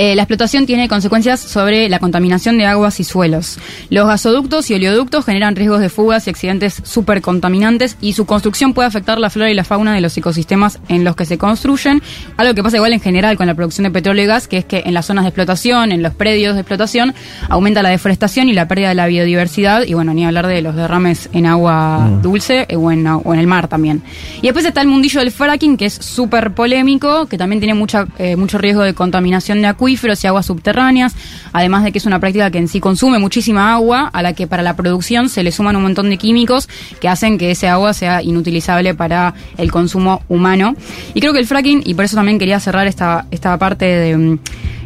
eh, 0.00 0.14
la 0.14 0.22
explotación 0.22 0.64
tiene 0.64 0.86
consecuencias 0.86 1.40
sobre 1.40 1.88
la 1.88 1.98
contaminación 1.98 2.56
de 2.56 2.66
aguas 2.66 3.00
y 3.00 3.04
suelos. 3.04 3.58
Los 3.90 4.06
gasoductos 4.06 4.70
y 4.70 4.74
oleoductos 4.74 5.24
generan 5.24 5.56
riesgos 5.56 5.80
de 5.80 5.88
fugas 5.88 6.28
y 6.28 6.30
accidentes 6.30 6.80
súper 6.84 7.20
contaminantes 7.20 7.96
y 8.00 8.12
su 8.12 8.24
construcción 8.24 8.74
puede 8.74 8.86
afectar 8.86 9.18
la 9.18 9.28
flora 9.28 9.50
y 9.50 9.54
la 9.54 9.64
fauna 9.64 9.92
de 9.96 10.00
los 10.00 10.16
ecosistemas 10.16 10.78
en 10.88 11.02
los 11.02 11.16
que 11.16 11.24
se 11.24 11.36
construyen. 11.36 12.00
Algo 12.36 12.54
que 12.54 12.62
pasa 12.62 12.76
igual 12.76 12.92
en 12.92 13.00
general 13.00 13.36
con 13.36 13.48
la 13.48 13.54
producción 13.54 13.82
de 13.82 13.90
petróleo 13.90 14.22
y 14.22 14.28
gas, 14.28 14.46
que 14.46 14.58
es 14.58 14.64
que 14.64 14.84
en 14.86 14.94
las 14.94 15.04
zonas 15.04 15.24
de 15.24 15.30
explotación, 15.30 15.90
en 15.90 16.00
los 16.00 16.14
predios 16.14 16.54
de 16.54 16.60
explotación, 16.60 17.12
aumenta 17.48 17.82
la 17.82 17.88
deforestación 17.88 18.48
y 18.48 18.52
la 18.52 18.68
pérdida 18.68 18.90
de 18.90 18.94
la 18.94 19.08
biodiversidad 19.08 19.82
y 19.82 19.94
bueno, 19.94 20.14
ni 20.14 20.24
hablar 20.24 20.46
de 20.46 20.62
los 20.62 20.76
derrames 20.76 21.28
en 21.32 21.44
agua 21.44 22.08
dulce 22.22 22.66
eh, 22.68 22.76
o, 22.76 22.92
en, 22.92 23.04
o 23.04 23.34
en 23.34 23.40
el 23.40 23.48
mar 23.48 23.66
también. 23.66 24.04
Y 24.42 24.42
después 24.42 24.64
está 24.64 24.80
el 24.80 24.86
mundillo 24.86 25.18
del 25.18 25.32
fracking, 25.32 25.76
que 25.76 25.86
es 25.86 25.94
súper 25.94 26.54
polémico, 26.54 27.26
que 27.26 27.36
también 27.36 27.58
tiene 27.58 27.74
mucha, 27.74 28.06
eh, 28.20 28.36
mucho 28.36 28.58
riesgo 28.58 28.82
de 28.82 28.94
contaminación 28.94 29.60
de 29.60 29.66
acuíferos 29.66 29.87
y 29.88 30.26
aguas 30.26 30.46
subterráneas, 30.46 31.14
además 31.52 31.84
de 31.84 31.92
que 31.92 31.98
es 31.98 32.06
una 32.06 32.20
práctica 32.20 32.50
que 32.50 32.58
en 32.58 32.68
sí 32.68 32.80
consume 32.80 33.18
muchísima 33.18 33.72
agua, 33.72 34.10
a 34.12 34.22
la 34.22 34.32
que 34.32 34.46
para 34.46 34.62
la 34.62 34.76
producción 34.76 35.28
se 35.28 35.42
le 35.42 35.52
suman 35.52 35.76
un 35.76 35.82
montón 35.82 36.10
de 36.10 36.16
químicos 36.16 36.68
que 37.00 37.08
hacen 37.08 37.38
que 37.38 37.50
ese 37.50 37.68
agua 37.68 37.94
sea 37.94 38.22
inutilizable 38.22 38.94
para 38.94 39.34
el 39.56 39.70
consumo 39.70 40.22
humano. 40.28 40.74
Y 41.14 41.20
creo 41.20 41.32
que 41.32 41.40
el 41.40 41.46
fracking, 41.46 41.82
y 41.84 41.94
por 41.94 42.04
eso 42.04 42.16
también 42.16 42.38
quería 42.38 42.60
cerrar 42.60 42.86
esta, 42.86 43.26
esta 43.30 43.58
parte 43.58 43.84
de 43.84 44.16
mm, 44.16 44.38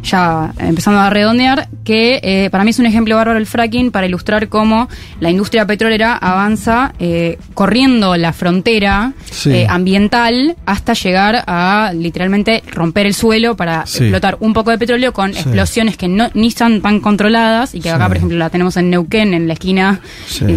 ya 0.03 0.53
empezando 0.59 0.99
a 0.99 1.09
redondear, 1.09 1.67
que 1.83 2.19
eh, 2.23 2.49
para 2.51 2.63
mí 2.63 2.69
es 2.71 2.79
un 2.79 2.85
ejemplo 2.85 3.15
bárbaro 3.15 3.39
el 3.39 3.45
fracking 3.45 3.91
para 3.91 4.05
ilustrar 4.05 4.49
cómo 4.49 4.89
la 5.19 5.29
industria 5.29 5.65
petrolera 5.65 6.15
avanza 6.17 6.93
eh, 6.99 7.37
corriendo 7.53 8.15
la 8.17 8.33
frontera 8.33 9.13
Sí. 9.31 9.51
eh, 9.51 9.67
ambiental 9.69 10.55
hasta 10.65 10.93
llegar 10.93 11.43
a 11.47 11.91
literalmente 11.95 12.63
romper 12.71 13.05
el 13.05 13.13
suelo 13.13 13.55
para 13.55 13.85
Sí. 13.85 14.03
explotar 14.03 14.37
un 14.41 14.53
poco 14.53 14.71
de 14.71 14.77
petróleo 14.77 15.13
con 15.13 15.33
Sí. 15.33 15.39
explosiones 15.39 15.97
que 15.97 16.07
no 16.07 16.29
ni 16.33 16.47
están 16.47 16.81
tan 16.81 16.99
controladas 16.99 17.73
y 17.75 17.79
que 17.79 17.89
acá 17.89 18.07
por 18.07 18.17
ejemplo 18.17 18.37
la 18.37 18.49
tenemos 18.49 18.77
en 18.77 18.89
Neuquén 18.89 19.33
en 19.33 19.47
la 19.47 19.53
esquina 19.53 19.99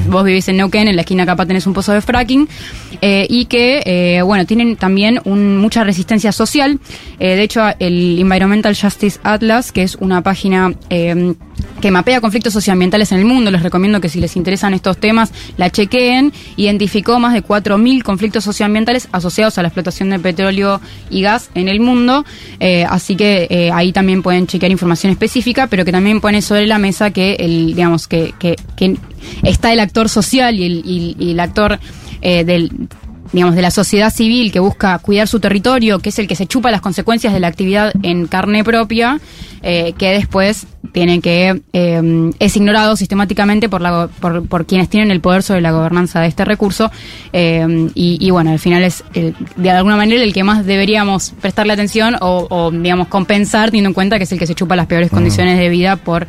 vos 0.09 0.25
vivís 0.25 0.49
en 0.49 0.57
Neuquén 0.59 0.89
en 0.89 0.97
la 0.97 1.03
esquina 1.03 1.25
capaz 1.27 1.47
tenés 1.47 1.67
un 1.67 1.73
pozo 1.73 1.93
de 1.93 2.01
fracking 2.01 2.49
eh, 3.01 3.27
y 3.29 3.47
que 3.47 4.21
bueno 4.25 4.45
tienen 4.47 4.77
también 4.77 5.21
un- 5.25 5.57
mucha 5.59 5.85
resistencia 5.85 6.33
social 6.33 6.79
de 7.19 7.43
hecho 7.43 7.63
el 7.79 8.19
Environmental 8.21 8.77
Justice 8.81 9.19
Atlas 9.37 9.73
que 9.73 9.83
es 9.83 9.95
una 9.97 10.23
página 10.23 10.75
eh, 10.91 11.35
que 11.81 11.91
mapea 11.91 12.21
conflictos 12.21 12.53
socioambientales 12.53 13.13
en 13.13 13.19
el 13.19 13.25
mundo. 13.25 13.51
Les 13.51 13.63
recomiendo 13.63 14.01
que 14.01 14.09
si 14.09 14.21
les 14.21 14.37
interesan 14.37 14.75
estos 14.75 14.99
temas 14.99 15.33
la 15.57 15.71
chequeen. 15.71 16.33
Identificó 16.57 17.19
más 17.21 17.33
de 17.35 17.43
4.000 17.45 18.03
conflictos 18.03 18.45
socioambientales 18.45 19.09
asociados 19.13 19.57
a 19.59 19.63
la 19.63 19.69
explotación 19.69 20.11
de 20.11 20.19
petróleo 20.19 20.81
y 21.11 21.23
gas 21.23 21.51
en 21.55 21.69
el 21.69 21.81
mundo. 21.81 22.25
Eh, 22.61 22.85
así 22.89 23.15
que 23.17 23.47
eh, 23.51 23.71
ahí 23.73 23.93
también 23.93 24.23
pueden 24.23 24.47
chequear 24.47 24.73
información 24.73 25.13
específica 25.13 25.67
pero 25.69 25.85
que 25.85 25.93
también 25.93 26.21
pone 26.21 26.43
sobre 26.43 26.67
la 26.67 26.79
mesa 26.79 27.11
que 27.11 27.35
el 27.39 27.67
digamos 27.75 28.09
que, 28.09 28.35
está 29.43 29.73
el 29.73 29.81
actor 29.81 30.09
social 30.09 30.55
y 30.59 30.65
el, 30.65 30.83
y- 30.85 31.17
y 31.19 31.31
el 31.33 31.41
actor 31.41 31.79
eh, 32.23 32.45
del 32.45 32.71
digamos 33.37 33.55
de 33.55 33.63
la 33.63 33.71
sociedad 33.71 34.11
civil 34.13 34.51
que 34.51 34.59
busca 34.61 34.99
cuidar 34.99 35.29
su 35.29 35.39
territorio 35.41 35.99
que 36.01 36.09
es 36.09 36.19
el 36.19 36.27
que 36.27 36.35
se 36.35 36.47
chupa 36.47 36.71
las 36.71 36.81
consecuencias 36.81 37.33
de 37.35 37.39
la 37.41 37.49
actividad 37.49 37.93
en 38.03 38.27
carne 38.27 38.65
propia 38.65 39.21
eh, 39.63 39.93
que 39.99 40.11
después 40.13 40.67
tiene 40.93 41.21
que 41.21 41.61
eh, 41.73 42.31
es 42.39 42.57
ignorado 42.57 42.97
sistemáticamente 42.97 43.69
por, 43.69 43.81
la, 43.83 44.09
por, 44.21 44.47
por 44.49 44.65
quienes 44.65 44.89
tienen 44.89 45.11
el 45.11 45.21
poder 45.21 45.43
sobre 45.43 45.61
la 45.61 45.71
gobernanza 45.73 46.21
de 46.21 46.29
este 46.29 46.45
recurso 46.47 46.91
eh, 47.33 47.89
y, 47.95 48.17
y 48.21 48.31
bueno 48.31 48.51
al 48.53 48.59
final 48.59 48.83
es 48.85 49.05
el- 49.13 49.35
de 49.57 49.71
alguna 49.71 49.97
manera 49.97 50.23
el 50.23 50.33
que 50.33 50.43
más 50.43 50.65
deberíamos 50.65 51.35
prestarle 51.41 51.75
atención 51.75 52.17
o, 52.21 52.47
o, 52.49 52.71
digamos 52.71 53.09
compensar 53.09 53.67
teniendo 53.71 53.89
en 53.91 53.95
cuenta 53.95 54.17
que 54.19 54.25
es 54.25 54.33
el 54.33 54.39
que 54.39 54.47
se 54.47 54.55
chupa 54.55 54.77
las 54.77 54.87
peores 54.87 55.11
condiciones 55.11 55.59
de 55.59 55.69
vida 55.69 55.97
por 55.97 56.27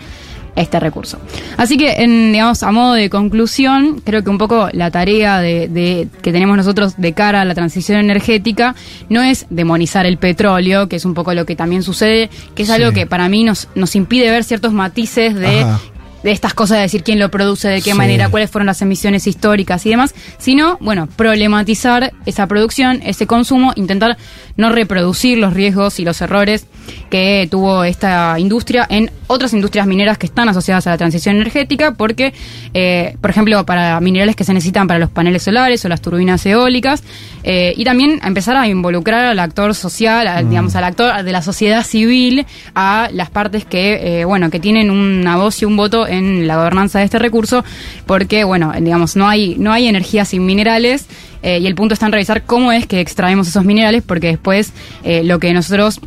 este 0.58 0.80
recurso. 0.80 1.18
Así 1.56 1.78
que, 1.78 2.04
en, 2.04 2.32
digamos, 2.34 2.64
a 2.64 2.72
modo 2.72 2.94
de 2.94 3.10
conclusión, 3.10 4.02
creo 4.04 4.24
que 4.24 4.30
un 4.30 4.38
poco 4.38 4.70
la 4.74 4.92
tarea 4.92 5.40
de, 5.40 5.68
de- 5.68 6.08
que 6.22 6.32
tenemos 6.32 6.58
nosotros 6.58 6.96
de 6.98 7.14
cara 7.14 7.42
a 7.42 7.46
la 7.46 7.56
transición 7.56 8.00
energética 8.00 8.76
no 9.10 9.22
es 9.22 9.46
demonizar 9.50 10.06
el 10.06 10.18
petróleo, 10.18 10.90
que 10.90 10.96
es 10.98 11.06
un 11.06 11.14
poco 11.14 11.34
lo 11.34 11.46
que 11.46 11.56
también 11.56 11.84
sucede, 11.84 12.30
que 12.56 12.64
es 12.64 12.68
Sí. 12.70 12.74
algo 12.74 12.92
que 12.92 13.06
para 13.06 13.30
mí 13.30 13.44
nos, 13.44 13.70
nos 13.76 13.96
impide 13.96 14.30
ver 14.32 14.44
ciertos 14.44 14.74
matices 14.74 15.36
de 15.36 15.62
Ajá. 15.62 15.80
De 16.24 16.32
estas 16.32 16.54
cosas 16.54 16.78
de 16.78 16.82
decir 16.84 17.04
quién 17.04 17.20
lo 17.20 17.30
produce, 17.30 17.68
de 17.68 17.82
qué 17.82 17.92
Sí. 17.92 17.98
manera, 17.98 18.30
cuáles 18.30 18.50
fueron 18.50 18.66
las 18.68 18.82
emisiones 18.82 19.28
históricas 19.28 19.86
y 19.86 19.90
demás, 19.92 20.14
sino, 20.38 20.78
bueno, 20.82 21.08
problematizar 21.16 22.12
esa 22.26 22.48
producción, 22.48 23.02
ese 23.04 23.28
consumo, 23.28 23.72
intentar 23.76 24.18
no 24.56 24.72
reproducir 24.72 25.38
los 25.38 25.54
riesgos 25.54 26.00
y 26.00 26.06
los 26.06 26.20
errores 26.22 26.66
que 27.10 27.48
tuvo 27.52 27.84
esta 27.84 28.36
industria 28.40 28.86
en 28.90 29.12
otras 29.28 29.54
industrias 29.54 29.86
mineras 29.88 30.18
que 30.18 30.26
están 30.26 30.48
asociadas 30.50 30.88
a 30.88 30.92
la 30.92 30.98
transición 30.98 31.36
energética, 31.36 31.92
porque, 31.92 32.34
eh, 32.74 33.16
por 33.22 33.30
ejemplo, 33.30 33.66
para 33.66 34.00
minerales 34.00 34.36
que 34.36 34.44
se 34.46 34.54
necesitan 34.54 34.88
para 34.88 35.00
los 35.00 35.10
paneles 35.10 35.44
solares 35.44 35.84
o 35.86 35.90
las 35.90 36.02
turbinas 36.02 36.46
eólicas, 36.46 37.04
eh, 37.44 37.74
y 37.76 37.84
también 37.84 38.20
empezar 38.24 38.56
a 38.56 38.68
involucrar 38.68 39.26
al 39.26 39.40
actor 39.40 39.76
social, 39.76 40.28
al, 40.28 40.50
digamos, 40.50 40.76
al 40.76 40.86
actor 40.86 41.24
de 41.24 41.32
la 41.32 41.42
sociedad 41.42 41.84
civil, 41.86 42.46
a 42.74 43.10
las 43.12 43.30
partes 43.30 43.66
que, 43.66 44.22
eh, 44.22 44.26
bueno, 44.26 44.50
que 44.50 44.60
tienen 44.60 44.90
una 44.90 45.36
voz 45.36 45.62
y 45.62 45.66
un 45.66 45.76
voto 45.76 46.08
en 46.08 46.17
la 46.22 46.58
gobernanza 46.58 47.00
de 47.00 47.06
este 47.06 47.20
recurso, 47.20 47.64
porque, 48.06 48.44
bueno, 48.44 48.74
digamos, 48.80 49.16
no 49.16 49.28
hay, 49.28 49.56
no 49.58 49.72
hay 49.72 49.88
energía 49.88 50.26
sin 50.26 50.46
minerales. 50.46 51.06
eh, 51.44 51.60
y 51.60 51.68
el 51.68 51.76
punto 51.76 51.94
está 51.94 52.08
en 52.08 52.12
revisar 52.12 52.44
cómo 52.44 52.72
es 52.72 52.88
que 52.88 53.00
extraemos 53.00 53.48
esos 53.48 53.64
minerales, 53.64 54.04
porque 54.06 54.28
después 54.28 54.74
eh, 55.04 55.24
lo 55.24 55.40
que 55.40 55.54
nosotros 55.54 56.00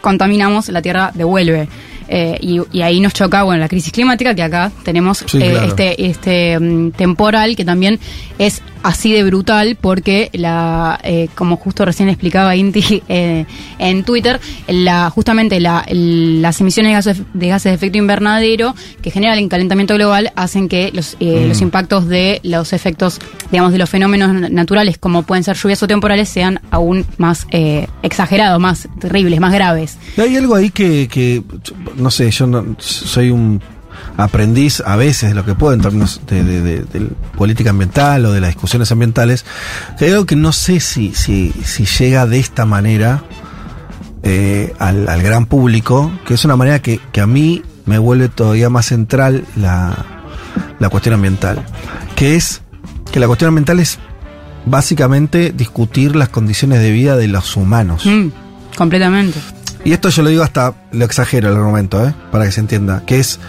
contaminamos, 0.00 0.68
la 0.68 0.82
Tierra 0.82 1.12
devuelve. 1.14 1.68
Eh, 2.08 2.36
y, 2.40 2.60
y 2.72 2.82
ahí 2.82 3.00
nos 3.00 3.12
choca, 3.14 3.42
bueno, 3.42 3.60
la 3.60 3.68
crisis 3.68 3.92
climática, 3.92 4.34
que 4.34 4.42
acá 4.42 4.70
tenemos 4.84 5.24
Sí, 5.26 5.38
eh, 5.42 5.50
claro. 5.50 5.66
este, 5.68 6.06
este 6.06 6.58
mm, 6.58 6.90
temporal, 6.92 7.56
que 7.56 7.64
también 7.64 7.98
es 8.38 8.62
así 8.82 9.12
de 9.12 9.22
brutal, 9.22 9.76
porque 9.80 10.28
la, 10.32 10.98
eh, 11.04 11.28
como 11.36 11.56
justo 11.56 11.84
recién 11.84 12.08
explicaba 12.08 12.56
Inti 12.56 13.02
en 13.08 14.04
Twitter, 14.04 14.40
la, 14.66 15.08
justamente 15.10 15.60
la, 15.60 15.84
el- 15.86 16.42
las 16.42 16.60
emisiones 16.60 16.90
de 16.90 16.94
gases, 16.94 17.22
de 17.32 17.48
gases 17.48 17.70
de 17.70 17.74
efecto 17.76 17.98
invernadero 17.98 18.74
que 19.00 19.10
genera 19.12 19.38
el 19.38 19.48
calentamiento 19.48 19.94
global 19.94 20.32
hacen 20.34 20.68
que 20.68 20.90
los, 20.92 21.16
eh, 21.20 21.44
los 21.48 21.60
impactos 21.60 22.08
de 22.08 22.40
los 22.42 22.72
efectos, 22.72 23.20
digamos, 23.52 23.70
de 23.72 23.78
los 23.78 23.88
fenómenos 23.88 24.32
na- 24.34 24.48
naturales, 24.48 24.98
como 24.98 25.22
pueden 25.22 25.44
ser 25.44 25.56
lluvias 25.56 25.82
o 25.82 25.86
temporales, 25.86 26.28
sean 26.28 26.60
aún 26.70 27.06
más 27.18 27.46
exagerados, 28.02 28.60
más 28.60 28.88
terribles, 29.00 29.38
más 29.40 29.52
graves. 29.52 29.96
Hay 30.16 30.36
algo 30.36 30.56
ahí 30.56 30.70
que, 30.70 31.06
que, 31.08 31.42
no 31.96 32.10
sé, 32.10 32.30
yo 32.30 32.46
no, 32.46 32.76
soy 32.78 33.30
un 33.30 33.60
aprendiz 34.16 34.82
a 34.84 34.96
veces 34.96 35.30
de 35.30 35.34
lo 35.34 35.44
que 35.44 35.54
puedo 35.54 35.74
en 35.74 35.80
términos 35.80 36.20
de, 36.26 36.84
política 37.36 37.70
ambiental 37.70 38.24
o 38.26 38.32
de 38.32 38.40
las 38.40 38.50
discusiones 38.50 38.90
ambientales, 38.92 39.44
algo 40.00 40.26
que 40.26 40.36
no 40.36 40.52
sé 40.52 40.80
si, 40.80 41.14
si, 41.14 41.52
si 41.64 41.84
llega 41.84 42.26
de 42.26 42.38
esta 42.38 42.64
manera 42.64 43.22
eh, 44.22 44.72
al, 44.78 45.08
al 45.08 45.22
gran 45.22 45.46
público, 45.46 46.12
que 46.26 46.34
es 46.34 46.44
una 46.44 46.56
manera 46.56 46.80
que, 46.80 47.00
que 47.12 47.20
a 47.20 47.26
mí 47.26 47.62
me 47.86 47.98
vuelve 47.98 48.28
todavía 48.28 48.70
más 48.70 48.86
central 48.86 49.44
la, 49.56 49.96
la 50.78 50.88
cuestión 50.88 51.14
ambiental, 51.14 51.64
que 52.16 52.36
es 52.36 52.62
que 53.10 53.20
la 53.20 53.26
cuestión 53.26 53.48
ambiental 53.48 53.80
es 53.80 53.98
básicamente 54.64 55.52
discutir 55.52 56.16
las 56.16 56.28
condiciones 56.28 56.80
de 56.80 56.90
vida 56.90 57.16
de 57.16 57.28
los 57.28 57.56
humanos. 57.56 58.06
Mm, 58.06 58.28
completamente. 58.76 59.38
Y 59.84 59.92
esto 59.92 60.08
yo 60.10 60.22
lo 60.22 60.28
digo 60.30 60.42
hasta, 60.42 60.74
lo 60.92 61.04
exagero 61.04 61.50
el 61.50 61.56
argumento, 61.56 62.06
¿eh? 62.06 62.14
para 62.30 62.44
que 62.44 62.52
se 62.52 62.60
entienda, 62.60 63.02
que 63.04 63.18
es, 63.18 63.40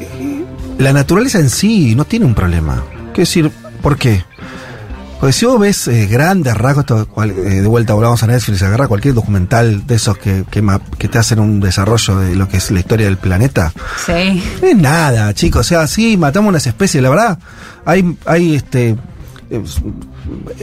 eh, 0.00 0.44
la 0.78 0.92
naturaleza 0.92 1.38
en 1.38 1.50
sí 1.50 1.94
no 1.94 2.04
tiene 2.04 2.26
un 2.26 2.34
problema. 2.34 2.82
Quiero 3.12 3.22
decir, 3.22 3.50
¿por 3.82 3.96
qué? 3.96 4.24
Porque 5.18 5.32
si 5.34 5.44
vos 5.44 5.60
ves 5.60 5.86
eh, 5.88 6.06
grandes 6.06 6.56
rasgos, 6.56 6.86
eh, 7.26 7.60
de 7.60 7.66
vuelta 7.66 7.92
volvamos 7.92 8.22
a 8.22 8.26
Netflix, 8.26 8.62
agarra 8.62 8.88
cualquier 8.88 9.12
documental 9.12 9.86
de 9.86 9.96
esos 9.96 10.16
que, 10.16 10.44
que, 10.50 11.08
te 11.08 11.18
hacen 11.18 11.40
un 11.40 11.60
desarrollo 11.60 12.20
de 12.20 12.36
lo 12.36 12.48
que 12.48 12.56
es 12.56 12.70
la 12.70 12.80
historia 12.80 13.04
del 13.04 13.18
planeta, 13.18 13.70
Sí. 14.06 14.42
no 14.62 14.68
es 14.68 14.76
nada, 14.76 15.34
chicos. 15.34 15.60
O 15.66 15.68
sea, 15.68 15.86
sí, 15.88 16.16
matamos 16.16 16.48
unas 16.48 16.66
especies, 16.66 17.02
la 17.02 17.10
verdad. 17.10 17.38
Hay, 17.84 18.16
hay 18.24 18.54
este 18.54 18.96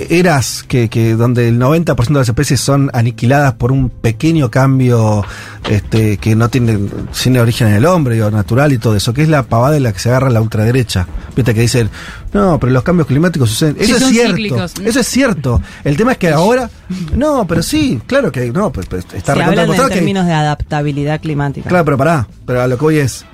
eras 0.10 0.63
que, 0.67 0.89
que 0.89 1.15
donde 1.15 1.50
el 1.50 1.60
90% 1.60 2.08
de 2.08 2.13
las 2.13 2.29
especies 2.29 2.60
son 2.60 2.89
aniquiladas 2.94 3.53
por 3.53 3.72
un 3.72 3.89
pequeño 3.89 4.50
cambio 4.50 5.25
este, 5.70 6.17
que 6.17 6.36
no 6.36 6.50
tiene, 6.50 6.79
tiene 7.22 7.41
origen 7.41 7.67
en 7.67 7.74
el 7.75 7.86
hombre 7.86 8.22
o 8.24 8.32
natural 8.32 8.72
y 8.72 8.77
todo 8.77 8.96
eso, 8.96 9.13
que 9.13 9.24
es 9.24 9.29
la 9.29 9.44
pavada 9.44 9.74
de 9.74 9.82
la 9.82 9.91
que 9.91 10.00
se 10.00 10.10
agarra 10.10 10.29
la 10.29 10.41
ultraderecha. 10.41 11.08
Viste 11.36 11.53
que 11.53 11.62
dicen, 11.62 11.89
no, 12.34 12.60
pero 12.60 12.72
los 12.72 12.84
cambios 12.84 13.08
climáticos 13.08 13.50
suceden. 13.50 13.75
Sí, 13.77 13.91
eso 13.91 13.98
es 13.98 14.12
cierto. 14.12 14.36
cíclicos. 14.36 14.74
Eso 14.84 15.00
es 15.00 15.08
cierto. 15.08 15.62
El 15.84 15.98
tema 15.98 16.13
es 16.13 16.17
que 16.17 16.29
ahora, 16.29 16.70
no, 17.15 17.46
pero 17.46 17.62
sí, 17.62 18.00
claro 18.06 18.32
que 18.32 18.51
no, 18.51 18.72
pues, 18.72 18.88
pues, 18.88 19.06
está 19.13 19.34
Se 19.34 19.44
hablan 19.44 19.70
en 19.70 19.75
que 19.75 19.96
términos 19.96 20.25
de 20.25 20.34
adaptabilidad 20.34 21.20
climática. 21.20 21.70
Claro, 21.70 21.86
pero 21.86 21.98
pará, 21.98 22.27
pero 22.46 22.62
a 22.62 22.67
lo 22.67 22.77
que 22.77 22.84
voy 22.84 22.98
es. 23.00 23.25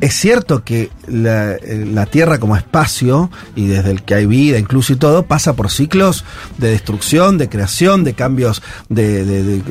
Es 0.00 0.14
cierto 0.14 0.64
que 0.64 0.90
la, 1.06 1.52
eh, 1.52 1.88
la 1.90 2.06
Tierra 2.06 2.38
como 2.40 2.56
espacio, 2.56 3.30
y 3.54 3.66
desde 3.66 3.92
el 3.92 4.02
que 4.02 4.14
hay 4.16 4.26
vida 4.26 4.58
incluso 4.58 4.92
y 4.92 4.96
todo, 4.96 5.24
pasa 5.26 5.54
por 5.54 5.70
ciclos 5.70 6.24
de 6.58 6.70
destrucción, 6.70 7.38
de 7.38 7.48
creación, 7.48 8.02
de 8.02 8.14
cambios, 8.14 8.60
de, 8.88 9.24
de- 9.24 9.62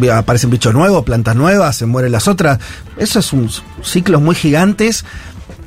de- 0.00 0.12
aparecen 0.12 0.48
bichos 0.50 0.72
nuevos, 0.72 1.04
plantas 1.04 1.36
nuevas, 1.36 1.76
se 1.76 1.84
mueren 1.86 2.12
las 2.12 2.28
otras. 2.28 2.58
Eso 2.96 3.18
es 3.18 3.32
un 3.34 3.50
ciclos 3.82 4.22
muy 4.22 4.34
gigantes 4.34 5.04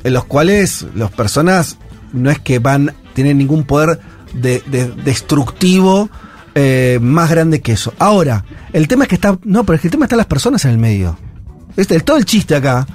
en 0.02 0.12
los 0.14 0.24
cuales 0.24 0.84
las 0.96 1.12
personas 1.12 1.78
no 2.12 2.30
es 2.30 2.38
que 2.40 2.58
van, 2.58 2.92
tienen 3.14 3.38
ningún 3.38 3.64
poder 3.64 4.00
de, 4.34 4.62
de- 4.66 4.90
destructivo 5.04 6.10
eh, 6.56 6.98
más 7.00 7.30
grande 7.30 7.60
que 7.60 7.72
eso. 7.72 7.94
Ahora, 7.98 8.44
el 8.72 8.88
tema 8.88 9.04
es 9.04 9.08
que 9.08 9.14
está, 9.14 9.38
no, 9.44 9.64
pero 9.64 9.76
es 9.76 9.80
que 9.82 9.86
el 9.88 9.92
tema 9.92 10.06
está 10.06 10.16
las 10.16 10.26
personas 10.26 10.64
en 10.64 10.72
el 10.72 10.78
medio. 10.78 11.16
Este, 11.76 12.00
todo 12.00 12.16
el 12.16 12.24
chiste 12.24 12.56
acá 12.56 12.86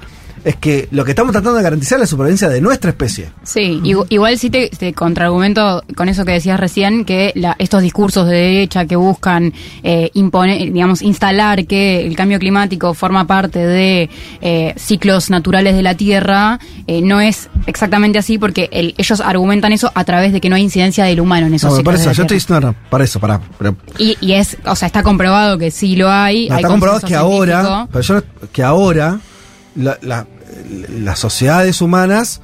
es 0.44 0.56
que 0.56 0.88
lo 0.90 1.04
que 1.04 1.12
estamos 1.12 1.32
tratando 1.32 1.56
de 1.56 1.62
garantizar 1.62 1.96
es 1.96 2.00
la 2.00 2.06
supervivencia 2.06 2.48
de 2.48 2.60
nuestra 2.60 2.90
especie. 2.90 3.30
Sí, 3.44 3.80
igu- 3.84 4.06
igual 4.08 4.36
sí 4.38 4.50
te, 4.50 4.68
te 4.70 4.92
contraargumento 4.92 5.82
con 5.96 6.08
eso 6.08 6.24
que 6.24 6.32
decías 6.32 6.58
recién, 6.58 7.04
que 7.04 7.32
la- 7.36 7.54
estos 7.58 7.82
discursos 7.82 8.26
de 8.26 8.34
derecha 8.36 8.86
que 8.86 8.96
buscan 8.96 9.52
eh, 9.82 10.10
imponer, 10.14 10.72
digamos, 10.72 11.02
instalar 11.02 11.66
que 11.66 12.04
el 12.06 12.16
cambio 12.16 12.38
climático 12.38 12.92
forma 12.94 13.26
parte 13.26 13.60
de 13.60 14.10
eh, 14.40 14.74
ciclos 14.76 15.30
naturales 15.30 15.74
de 15.76 15.82
la 15.82 15.94
Tierra, 15.94 16.58
eh, 16.86 17.00
no 17.02 17.20
es 17.20 17.48
exactamente 17.66 18.18
así 18.18 18.38
porque 18.38 18.68
el- 18.72 18.94
ellos 18.98 19.20
argumentan 19.20 19.72
eso 19.72 19.90
a 19.94 20.04
través 20.04 20.32
de 20.32 20.40
que 20.40 20.48
no 20.48 20.56
hay 20.56 20.62
incidencia 20.62 21.04
del 21.04 21.20
humano 21.20 21.46
en 21.46 21.54
esos 21.54 21.70
No, 21.70 21.76
ciclos 21.76 21.84
para 21.84 21.96
de 21.98 22.02
eso, 22.02 22.10
la 22.10 22.14
yo 22.14 22.22
estoy 22.22 22.36
diciendo, 22.38 22.66
no, 22.68 22.74
para 22.90 23.04
eso, 23.04 23.20
para. 23.20 23.40
Y, 23.98 24.16
y 24.20 24.32
es, 24.32 24.56
o 24.66 24.74
sea, 24.74 24.86
está 24.86 25.02
comprobado 25.02 25.56
que 25.58 25.70
sí 25.70 25.94
lo 25.96 26.10
hay. 26.10 26.48
no, 26.48 26.54
hay 26.56 26.60
está 26.62 26.68
comprobado 26.68 27.00
consenso 27.00 27.06
que 27.08 27.16
ahora, 27.16 27.60
científico. 27.62 27.88
pero 27.92 28.02
yo 28.02 28.14
no- 28.14 28.48
que 28.52 28.62
ahora 28.62 29.18
la- 29.76 29.98
la- 30.02 30.26
las 30.98 31.18
sociedades 31.18 31.80
humanas, 31.80 32.40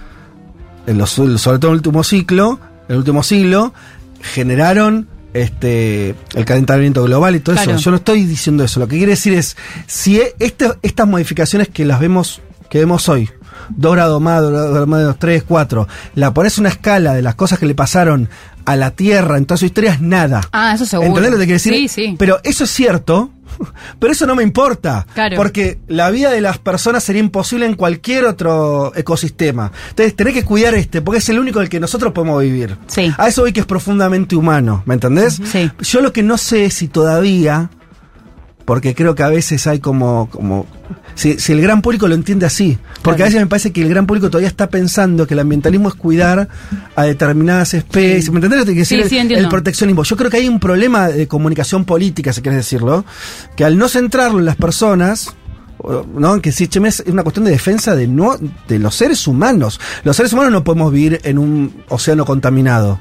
en 0.86 0.98
los, 0.98 1.10
sobre 1.10 1.58
todo 1.58 1.70
en 1.70 1.74
el 1.74 1.76
último 1.78 2.02
ciclo, 2.04 2.58
en 2.88 2.92
el 2.92 2.96
último 2.98 3.22
siglo, 3.22 3.72
generaron 4.20 5.08
este 5.34 6.14
el 6.34 6.44
calentamiento 6.44 7.04
global 7.04 7.36
y 7.36 7.40
todo 7.40 7.54
Claro. 7.56 7.72
eso. 7.72 7.80
Yo 7.80 7.90
no 7.90 7.96
estoy 7.98 8.24
diciendo 8.24 8.64
eso. 8.64 8.80
Lo 8.80 8.88
que 8.88 8.96
quiere 8.96 9.12
decir 9.12 9.34
es, 9.34 9.56
si 9.86 10.20
este- 10.38 10.72
estas 10.82 11.06
modificaciones 11.06 11.68
que 11.68 11.84
las 11.84 12.00
vemos, 12.00 12.40
que 12.70 12.78
vemos 12.78 13.08
hoy, 13.08 13.28
dos 13.68 13.92
grados 13.94 14.20
más, 14.20 14.40
dos 14.42 14.50
grados 14.52 14.88
más, 14.88 15.02
dos, 15.02 15.18
tres, 15.18 15.44
cuatro, 15.46 15.86
la 16.14 16.32
pones 16.32 16.58
una 16.58 16.70
escala 16.70 17.14
de 17.14 17.22
las 17.22 17.34
cosas 17.34 17.58
que 17.58 17.66
le 17.66 17.74
pasaron 17.74 18.28
a 18.64 18.76
la 18.76 18.90
Tierra 18.90 19.36
en 19.38 19.46
toda 19.46 19.58
su 19.58 19.66
historia, 19.66 19.92
es 19.92 20.00
nada. 20.00 20.40
Ah, 20.52 20.72
eso 20.74 20.84
seguro. 20.86 21.08
¿Entendés 21.08 21.32
lo 21.32 21.38
que 21.38 21.44
quiere 21.44 21.54
decir? 21.54 21.74
Sí, 21.74 21.88
sí. 21.88 22.16
Pero 22.18 22.40
eso 22.44 22.64
es 22.64 22.70
cierto, 22.70 23.30
pero 23.98 24.12
eso 24.12 24.26
no 24.26 24.34
me 24.34 24.42
importa. 24.42 25.06
Claro. 25.14 25.36
Porque 25.36 25.78
la 25.88 26.10
vida 26.10 26.30
de 26.30 26.40
las 26.40 26.58
personas 26.58 27.04
sería 27.04 27.20
imposible 27.20 27.66
en 27.66 27.74
cualquier 27.74 28.24
otro 28.24 28.92
ecosistema. 28.94 29.72
Entonces 29.90 30.14
tenés 30.14 30.34
que 30.34 30.44
cuidar 30.44 30.74
este, 30.74 31.02
porque 31.02 31.18
es 31.18 31.28
el 31.28 31.38
único 31.38 31.60
del 31.60 31.68
que 31.68 31.80
nosotros 31.80 32.12
podemos 32.12 32.42
vivir. 32.42 32.76
Sí. 32.86 33.12
A 33.16 33.28
eso 33.28 33.42
voy 33.42 33.52
que 33.52 33.60
es 33.60 33.66
profundamente 33.66 34.36
humano, 34.36 34.82
¿me 34.86 34.94
entendés? 34.94 35.40
Sí. 35.44 35.70
Yo 35.80 36.00
lo 36.00 36.12
que 36.12 36.22
no 36.22 36.38
sé 36.38 36.66
es 36.66 36.74
si 36.74 36.88
todavía, 36.88 37.70
porque 38.68 38.94
creo 38.94 39.14
que 39.14 39.22
a 39.22 39.28
veces 39.30 39.66
hay 39.66 39.78
como, 39.80 40.28
como 40.30 40.66
si, 41.14 41.38
si 41.40 41.52
el 41.52 41.62
gran 41.62 41.80
público 41.80 42.06
lo 42.06 42.14
entiende 42.14 42.44
así. 42.44 42.76
Porque 43.02 43.16
Claro. 43.16 43.22
a 43.22 43.26
veces 43.28 43.40
me 43.40 43.46
parece 43.46 43.72
que 43.72 43.80
el 43.80 43.88
gran 43.88 44.06
público 44.06 44.28
todavía 44.28 44.48
está 44.48 44.68
pensando 44.68 45.26
que 45.26 45.32
el 45.32 45.40
ambientalismo 45.40 45.88
es 45.88 45.94
cuidar 45.94 46.48
a 46.94 47.02
determinadas 47.04 47.72
especies. 47.72 48.28
¿Me 48.30 48.36
entendés 48.36 48.58
lo 48.60 48.66
que 48.66 48.72
quiere 48.72 48.84
Sí, 48.84 48.96
decir? 48.98 49.22
sí, 49.26 49.34
el- 49.34 49.48
proteccionismo. 49.48 50.04
Yo 50.04 50.18
creo 50.18 50.30
que 50.30 50.36
hay 50.36 50.48
un 50.48 50.60
problema 50.60 51.08
de 51.08 51.26
comunicación 51.26 51.86
política, 51.86 52.30
si 52.34 52.42
quieres 52.42 52.58
decirlo, 52.58 53.06
que 53.56 53.64
al 53.64 53.78
no 53.78 53.88
centrarlo 53.88 54.38
en 54.38 54.44
las 54.44 54.56
personas, 54.56 55.34
¿no? 56.14 56.42
Que 56.42 56.52
sí, 56.52 56.68
che, 56.68 56.86
es 56.86 57.02
una 57.06 57.22
cuestión 57.22 57.46
de 57.46 57.52
defensa 57.52 57.96
de 57.96 58.06
no 58.06 58.36
de 58.68 58.78
los 58.78 58.94
seres 58.94 59.26
humanos. 59.26 59.80
Los 60.04 60.14
seres 60.14 60.34
humanos 60.34 60.52
no 60.52 60.62
podemos 60.62 60.92
vivir 60.92 61.20
en 61.24 61.38
un 61.38 61.72
océano 61.88 62.26
contaminado. 62.26 63.00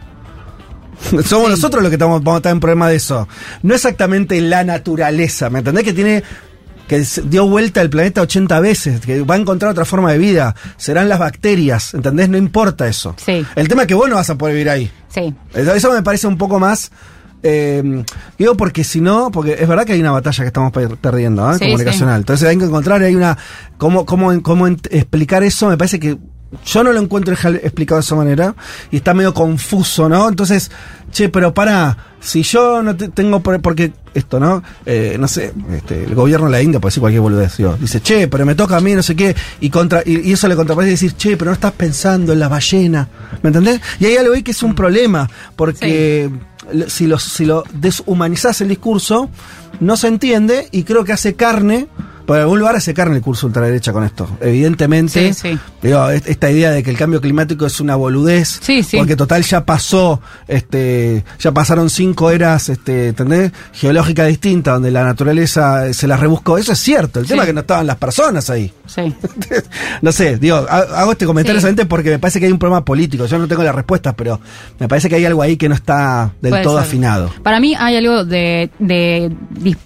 Somos 1.26 1.50
nosotros 1.50 1.82
los 1.84 1.90
que 1.90 1.96
estamos, 1.96 2.24
vamos 2.24 2.36
a 2.36 2.40
estar 2.40 2.52
en 2.52 2.60
problema 2.60 2.90
de 2.90 2.96
eso. 2.96 3.28
No 3.64 3.76
exactamente 3.76 4.40
la 4.42 4.64
naturaleza, 4.64 5.50
¿me 5.50 5.60
entendés? 5.60 5.84
Que 5.84 5.94
tiene 5.94 6.24
que 6.88 7.04
dio 7.26 7.46
vuelta 7.48 7.82
el 7.82 7.90
planeta 7.90 8.22
80 8.22 8.60
veces, 8.62 9.02
que 9.02 9.22
va 9.22 9.36
a 9.36 9.38
encontrar 9.38 9.72
otra 9.72 9.84
forma 9.84 10.12
de 10.14 10.18
vida. 10.18 10.56
Serán 10.78 11.10
las 11.10 11.20
bacterias, 11.20 11.94
¿entendés? 11.94 12.30
No 12.30 12.38
importa 12.38 12.88
eso. 12.88 13.14
Sí. 13.18 13.46
El 13.56 13.68
tema 13.68 13.82
es 13.82 13.88
que 13.90 13.94
vos 13.94 14.08
no 14.10 14.16
vas 14.16 14.30
a 14.30 14.38
poder 14.38 14.56
vivir 14.56 14.70
ahí. 14.70 14.90
Sí. 15.10 15.34
Eso 15.54 15.92
me 15.92 16.02
parece 16.02 16.28
un 16.28 16.38
poco 16.38 16.60
más. 16.60 16.90
eh, 17.44 18.04
digo 18.40 18.56
porque 18.56 18.84
si 18.86 19.02
no, 19.02 19.32
porque 19.32 19.58
es 19.60 19.68
verdad 19.68 19.86
que 19.86 19.94
hay 19.94 20.00
una 20.02 20.12
batalla 20.12 20.44
que 20.44 20.48
estamos 20.48 20.72
per- 20.72 20.96
perdiendo, 20.98 21.52
¿eh? 21.52 21.56
Sí, 21.60 21.66
comunicacional. 21.66 22.20
Entonces 22.22 22.48
hay 22.48 22.58
que 22.58 22.64
encontrar, 22.66 23.02
hay 23.04 23.16
una. 23.16 23.38
¿Cómo, 23.78 24.06
cómo, 24.06 24.42
cómo 24.42 24.68
explicar 24.68 25.44
eso? 25.44 25.68
Me 25.68 25.78
parece 25.78 26.00
que 26.00 26.18
yo 26.66 26.84
no 26.84 26.94
lo 26.94 27.02
encuentro 27.02 27.34
explicado 27.34 28.00
de 28.00 28.06
esa 28.06 28.16
manera 28.16 28.56
y 28.92 28.98
está 28.98 29.14
medio 29.14 29.34
confuso, 29.34 30.08
¿no? 30.10 30.30
Entonces, 30.30 30.72
che, 31.12 31.30
pero 31.30 31.54
para, 31.54 31.98
si 32.20 32.44
yo 32.44 32.82
no 32.84 32.96
te- 32.96 33.10
tengo. 33.10 33.42
por- 33.42 33.62
Porque 33.62 33.92
esto, 34.14 34.40
¿no? 34.40 34.64
Eh, 34.86 35.18
no 35.20 35.28
sé, 35.28 35.54
este, 35.74 36.04
el 36.06 36.16
gobierno 36.16 36.46
de 36.48 36.52
la 36.54 36.62
India 36.62 36.80
puede 36.80 36.90
decir 36.92 37.02
cualquier 37.02 37.22
boludez, 37.22 37.58
digo, 37.58 37.78
dice, 37.80 38.02
che, 38.02 38.28
pero 38.28 38.46
me 38.46 38.56
toca 38.56 38.78
a 38.78 38.82
mí, 38.82 38.94
no 38.96 39.04
sé 39.04 39.16
qué, 39.16 39.36
y, 39.60 39.70
contra, 39.70 40.02
y, 40.06 40.28
y 40.30 40.32
eso 40.34 40.48
le 40.48 40.56
contraparece 40.56 40.92
decir, 40.92 41.14
che, 41.14 41.38
pero 41.38 41.52
no 41.52 41.56
estás 41.56 41.74
pensando 41.74 42.34
en 42.34 42.40
la 42.40 42.48
ballena, 42.48 43.08
¿me 43.44 43.50
entendés? 43.50 43.80
Y 44.00 44.06
hay 44.06 44.18
algo 44.18 44.34
ahí 44.34 44.42
que 44.42 44.52
es 44.52 44.64
un 44.64 44.74
problema, 44.74 45.30
porque 45.56 46.32
si, 46.88 47.06
lo, 47.08 47.20
si 47.20 47.46
lo 47.46 47.64
deshumanizás 47.74 48.62
el 48.62 48.70
discurso, 48.70 49.30
no 49.80 49.96
se 49.98 50.08
entiende 50.08 50.68
y 50.72 50.84
creo 50.84 51.04
que 51.04 51.14
hace 51.14 51.36
carne. 51.36 51.88
Por 52.28 52.38
algún 52.38 52.60
lugar 52.60 52.76
hace 52.76 52.94
carne 52.94 53.16
el 53.16 53.22
curso 53.24 53.48
ultraderecha 53.48 53.92
con 53.94 54.04
esto. 54.04 54.30
Evidentemente, 54.42 55.34
Sí, 55.34 55.50
sí. 55.54 55.60
digo, 55.82 56.10
es- 56.10 56.28
esta 56.28 56.52
idea 56.52 56.70
de 56.72 56.84
que 56.84 56.92
el 56.92 56.98
cambio 56.98 57.22
climático 57.22 57.66
es 57.66 57.80
una 57.80 57.96
boludez, 57.96 58.60
Sí, 58.62 58.84
sí. 58.84 58.98
porque 58.98 59.16
total 59.16 59.42
ya 59.44 59.66
pasó, 59.66 60.22
este, 60.48 61.24
ya 61.40 61.52
pasaron 61.54 61.90
cinco 61.90 62.30
eras, 62.30 62.70
este, 62.70 63.08
¿entendés? 63.08 63.52
Geológicas 63.74 64.28
distintas, 64.28 64.76
donde 64.76 64.92
la 64.92 65.04
naturaleza 65.06 65.88
eh, 65.88 65.94
se 65.94 66.06
las 66.06 66.20
rebuscó. 66.20 66.58
Eso 66.58 66.74
es 66.74 66.80
cierto. 66.80 67.20
El 67.22 67.28
tema 67.28 67.44
es 67.44 67.48
que 67.48 67.54
no 67.54 67.62
estaban 67.62 67.88
las 67.88 67.96
personas 67.98 68.50
ahí. 68.50 68.72
Sí. 68.86 69.14
no 70.02 70.12
sé, 70.12 70.38
digo, 70.38 70.66
ha- 70.70 71.02
hago 71.02 71.14
este 71.14 71.26
comentario 71.26 71.60
solamente 71.62 71.86
porque 71.86 72.10
me 72.10 72.20
parece 72.20 72.40
que 72.40 72.46
hay 72.48 72.52
un 72.52 72.60
problema 72.60 72.84
político. 72.84 73.26
Yo 73.26 73.38
no 73.40 73.48
tengo 73.48 73.64
las 73.64 73.74
respuestas, 73.76 74.14
pero 74.18 74.40
me 74.80 74.88
parece 74.88 75.10
que 75.10 75.16
hay 75.16 75.26
algo 75.26 75.42
ahí 75.42 75.58
que 75.58 75.70
no 75.70 75.76
está 75.76 76.34
del 76.42 76.52
Puede 76.52 76.64
todo 76.64 76.78
ser. 76.78 76.88
afinado. 76.88 77.32
Para 77.44 77.60
mí 77.60 77.76
hay 77.78 77.96
algo 77.98 78.26
de, 78.26 78.70
de, 78.80 79.32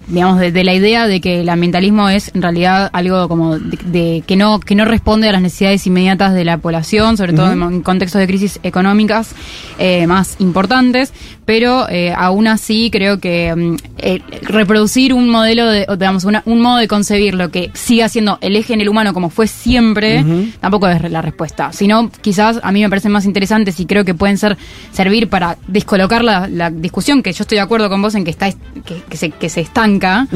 digamos, 0.08 0.40
de, 0.40 0.52
de 0.52 0.64
la 0.64 0.74
idea 0.74 1.08
de 1.08 1.22
que 1.22 1.42
el 1.42 1.50
ambientalismo 1.50 2.10
es 2.10 2.31
en 2.34 2.42
realidad 2.42 2.90
algo 2.94 3.28
como 3.28 3.58
de, 3.60 3.78
de 3.86 4.24
que 4.26 4.36
no 4.36 4.60
que 4.60 4.76
no 4.76 4.86
responde 4.86 5.28
a 5.30 5.32
las 5.32 5.42
necesidades 5.42 5.86
inmediatas 5.88 6.34
de 6.34 6.46
la 6.46 6.58
población, 6.58 7.18
sobre 7.18 7.34
todo 7.34 7.52
en, 7.52 7.62
en 7.62 7.82
contextos 7.82 8.20
de 8.20 8.28
crisis 8.28 8.60
económicas 8.64 9.34
eh, 9.80 10.08
más 10.08 10.36
importantes, 10.40 11.14
pero 11.46 11.88
eh, 11.90 12.14
aún 12.16 12.48
así 12.48 12.90
creo 12.92 13.20
que 13.20 13.54
mm, 13.56 13.76
eh, 13.98 14.22
reproducir 14.44 15.14
un 15.14 15.30
modelo 15.30 15.66
de, 15.68 15.86
digamos, 15.98 16.24
una- 16.24 16.44
un 16.46 16.62
modo 16.62 16.78
de 16.78 16.88
concebir 16.88 17.34
lo 17.36 17.50
que 17.52 17.72
siga 17.74 18.08
siendo 18.10 18.38
el 18.42 18.56
eje 18.56 18.74
en 18.74 18.82
el 18.82 18.90
humano 18.90 19.14
como 19.14 19.30
fue 19.30 19.48
siempre, 19.48 20.24
tampoco 20.60 20.88
es 20.88 21.10
la 21.12 21.22
respuesta. 21.22 21.72
Sino, 21.74 22.10
quizás 22.22 22.60
a 22.64 22.72
mí 22.72 22.82
me 22.82 22.90
parecen 22.90 23.12
más 23.12 23.26
interesantes 23.26 23.80
y 23.80 23.86
creo 23.86 24.06
que 24.06 24.14
pueden 24.14 24.38
ser 24.38 24.58
servir 24.92 25.28
para 25.30 25.58
descolocar 25.68 26.24
la, 26.24 26.48
la 26.48 26.70
discusión, 26.70 27.24
que 27.24 27.32
yo 27.34 27.44
estoy 27.44 27.58
de 27.58 27.62
acuerdo 27.62 27.90
con 27.90 28.02
vos 28.02 28.16
en 28.16 28.24
que 28.24 28.32
está 28.32 28.50
que, 28.52 29.04
que 29.10 29.18
se, 29.18 29.32
que 29.32 29.50
se 29.50 29.62
estanca, 29.62 30.28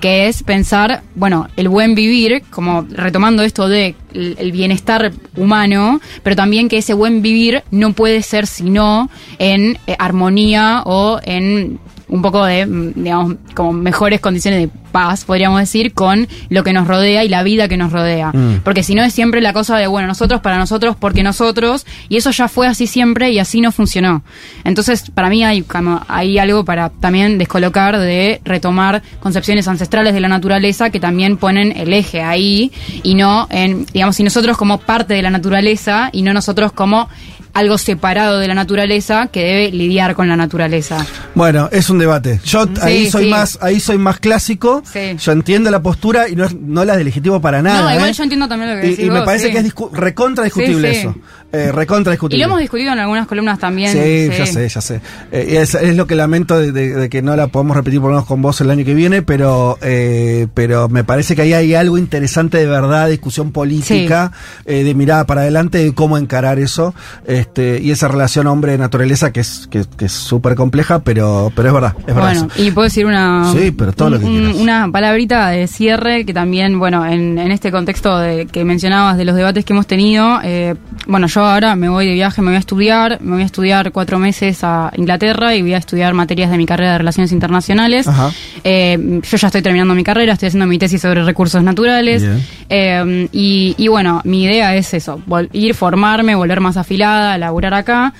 que 0.00 0.28
es 0.28 0.42
pensar, 0.42 1.02
bueno, 1.14 1.39
el 1.56 1.68
buen 1.68 1.94
vivir, 1.94 2.42
como 2.50 2.86
retomando 2.90 3.42
esto 3.42 3.68
de 3.68 3.94
el, 4.14 4.52
bienestar 4.52 5.12
humano, 5.36 6.00
pero 6.22 6.36
también 6.36 6.68
que 6.68 6.78
ese 6.78 6.94
buen 6.94 7.22
vivir 7.22 7.62
no 7.70 7.92
puede 7.92 8.22
ser 8.22 8.46
sino 8.46 9.10
en 9.38 9.78
eh, 9.86 9.96
armonía 9.98 10.82
o 10.84 11.20
en 11.22 11.78
un 12.10 12.22
poco 12.22 12.44
de, 12.44 12.66
digamos, 12.96 13.36
como 13.54 13.72
mejores 13.72 14.20
condiciones 14.20 14.60
de 14.60 14.68
paz, 14.90 15.24
podríamos 15.24 15.60
decir, 15.60 15.94
con 15.94 16.28
lo 16.48 16.64
que 16.64 16.72
nos 16.72 16.88
rodea 16.88 17.24
y 17.24 17.28
la 17.28 17.42
vida 17.42 17.68
que 17.68 17.76
nos 17.76 17.92
rodea. 17.92 18.32
Mm. 18.32 18.60
Porque 18.64 18.82
si 18.82 18.94
no 18.94 19.02
es 19.02 19.14
siempre 19.14 19.40
la 19.40 19.52
cosa 19.52 19.76
de, 19.78 19.86
bueno, 19.86 20.08
nosotros 20.08 20.40
para 20.40 20.58
nosotros, 20.58 20.96
porque 20.98 21.22
nosotros, 21.22 21.86
y 22.08 22.16
eso 22.16 22.30
ya 22.30 22.48
fue 22.48 22.66
así 22.66 22.86
siempre 22.86 23.30
y 23.30 23.38
así 23.38 23.60
no 23.60 23.72
funcionó. 23.72 24.22
Entonces, 24.64 25.10
para 25.10 25.28
mí 25.28 25.44
hay, 25.44 25.62
como, 25.62 26.02
hay 26.08 26.38
algo 26.38 26.64
para 26.64 26.90
también 26.90 27.38
descolocar 27.38 27.98
de 27.98 28.40
retomar 28.44 29.02
concepciones 29.20 29.68
ancestrales 29.68 30.12
de 30.12 30.20
la 30.20 30.28
naturaleza 30.28 30.90
que 30.90 31.00
también 31.00 31.36
ponen 31.36 31.72
el 31.76 31.92
eje 31.92 32.22
ahí 32.22 32.72
y 33.02 33.14
no 33.14 33.46
en, 33.50 33.86
digamos, 33.86 34.16
si 34.16 34.24
nosotros 34.24 34.56
como 34.56 34.78
parte 34.78 35.14
de 35.14 35.22
la 35.22 35.30
naturaleza 35.30 36.10
y 36.12 36.22
no 36.22 36.32
nosotros 36.32 36.72
como 36.72 37.08
algo 37.52 37.78
separado 37.78 38.38
de 38.38 38.48
la 38.48 38.54
naturaleza 38.54 39.28
que 39.28 39.40
debe 39.40 39.72
lidiar 39.72 40.14
con 40.14 40.28
la 40.28 40.36
naturaleza. 40.36 41.06
Bueno, 41.34 41.68
es 41.72 41.88
un 41.90 41.98
debate. 41.98 42.40
Yo 42.44 42.64
Sí, 42.64 42.70
ahí 42.82 43.10
soy 43.10 43.24
sí. 43.24 43.30
más, 43.30 43.58
ahí 43.62 43.78
soy 43.80 43.98
más 43.98 44.18
clásico. 44.18 44.82
Sí. 44.90 45.16
Yo 45.16 45.32
entiendo 45.32 45.70
la 45.70 45.80
postura 45.80 46.28
y 46.28 46.34
no, 46.36 46.46
no 46.60 46.84
la 46.84 46.96
deslegitimo 46.96 47.40
para 47.40 47.62
nada. 47.62 47.82
no, 47.82 47.94
igual 47.94 48.10
¿eh? 48.10 48.12
yo 48.12 48.22
entiendo 48.24 48.48
también 48.48 48.74
lo 48.74 48.80
que 48.80 48.86
Y, 48.86 48.90
decís 48.90 49.04
y 49.06 49.08
me 49.10 49.18
vos, 49.18 49.26
parece 49.26 49.50
que 49.52 49.58
es 49.58 49.64
discu- 49.74 49.90
recontra 49.92 50.44
discutible 50.44 50.90
eso. 51.00 51.14
Eh, 51.52 51.72
recontra 51.72 52.12
Y 52.12 52.14
discutible. 52.14 52.44
lo 52.44 52.50
hemos 52.50 52.60
discutido 52.60 52.92
en 52.92 52.98
algunas 53.00 53.26
columnas 53.26 53.58
también. 53.58 53.92
Sí, 53.92 54.28
ya 54.36 54.46
sé, 54.46 54.68
ya 54.68 54.80
sé. 54.80 55.00
Eh, 55.32 55.48
y 55.52 55.56
es, 55.56 55.74
es 55.74 55.96
lo 55.96 56.06
que 56.06 56.14
lamento 56.14 56.58
de, 56.58 56.72
de- 56.72 56.94
de 56.94 57.08
que 57.08 57.22
no 57.22 57.34
la 57.36 57.46
podemos 57.48 57.76
repetir 57.76 58.00
por 58.00 58.10
lo 58.10 58.16
menos 58.16 58.26
con 58.28 58.42
vos 58.42 58.60
el 58.60 58.70
año 58.70 58.84
que 58.84 58.94
viene, 58.94 59.22
pero 59.22 59.78
eh, 59.82 60.46
pero 60.54 60.88
me 60.88 61.02
parece 61.04 61.34
que 61.36 61.42
ahí 61.42 61.52
hay 61.54 61.74
algo 61.74 61.96
interesante 61.98 62.58
de 62.58 62.66
verdad, 62.66 63.08
discusión 63.08 63.50
política, 63.52 64.32
eh, 64.64 64.84
de 64.84 64.94
mirada 64.94 65.26
para 65.26 65.40
adelante, 65.42 65.78
de 65.78 65.92
cómo 65.94 66.18
encarar 66.18 66.58
eso, 66.58 66.94
este 67.26 67.80
y 67.82 67.90
esa 67.92 68.06
relación 68.08 68.46
hombre-naturaleza 68.46 69.32
que 69.32 69.40
es 69.40 69.66
que, 69.70 69.84
que 69.96 70.04
es 70.04 70.12
súper 70.12 70.54
compleja, 70.54 71.00
pero 71.00 71.19
pero 71.54 71.68
es 71.68 71.74
verdad, 71.74 71.94
es 72.00 72.06
verdad. 72.06 72.22
Bueno, 72.22 72.48
eso. 72.54 72.62
y 72.62 72.70
puedo 72.70 72.84
decir 72.84 73.06
una, 73.06 73.52
Sí, 73.52 73.70
pero 73.70 73.92
todo 73.92 74.10
lo 74.10 74.18
que 74.18 74.24
un- 74.26 74.36
quieras. 74.38 74.56
una 74.56 74.88
palabrita 74.90 75.48
de 75.50 75.66
cierre 75.66 76.24
que 76.24 76.32
también, 76.34 76.78
bueno, 76.78 77.04
en, 77.06 77.38
en 77.38 77.50
este 77.52 77.70
contexto 77.70 78.18
de, 78.18 78.46
que 78.46 78.64
mencionabas 78.64 79.16
de 79.16 79.24
los 79.24 79.36
debates 79.36 79.64
que 79.64 79.72
hemos 79.72 79.86
tenido, 79.86 80.40
eh, 80.42 80.74
bueno, 81.06 81.26
yo 81.26 81.44
ahora 81.44 81.76
me 81.76 81.88
voy 81.88 82.06
de 82.06 82.14
viaje, 82.14 82.42
me 82.42 82.48
voy 82.48 82.56
a 82.56 82.60
estudiar, 82.60 83.18
me 83.20 83.32
voy 83.34 83.42
a 83.42 83.46
estudiar 83.46 83.92
cuatro 83.92 84.18
meses 84.18 84.58
a 84.62 84.90
Inglaterra 84.96 85.54
y 85.54 85.62
voy 85.62 85.74
a 85.74 85.78
estudiar 85.78 86.14
materias 86.14 86.50
de 86.50 86.56
mi 86.58 86.66
carrera 86.66 86.92
de 86.92 86.98
Relaciones 86.98 87.32
Internacionales. 87.32 88.06
Ajá. 88.08 88.30
Eh, 88.64 89.20
yo 89.22 89.36
ya 89.36 89.46
estoy 89.48 89.62
terminando 89.62 89.94
mi 89.94 90.04
carrera, 90.04 90.32
estoy 90.34 90.48
haciendo 90.48 90.66
mi 90.66 90.78
tesis 90.78 91.00
sobre 91.00 91.24
recursos 91.24 91.62
naturales. 91.62 92.24
Eh, 92.68 93.28
y, 93.32 93.74
y 93.78 93.88
bueno, 93.88 94.20
mi 94.24 94.44
idea 94.44 94.74
es 94.76 94.94
eso, 94.94 95.20
ir, 95.52 95.74
formarme, 95.74 96.34
volver 96.34 96.60
más 96.60 96.76
afilada, 96.76 97.36
laburar 97.38 97.74
acá. 97.74 98.12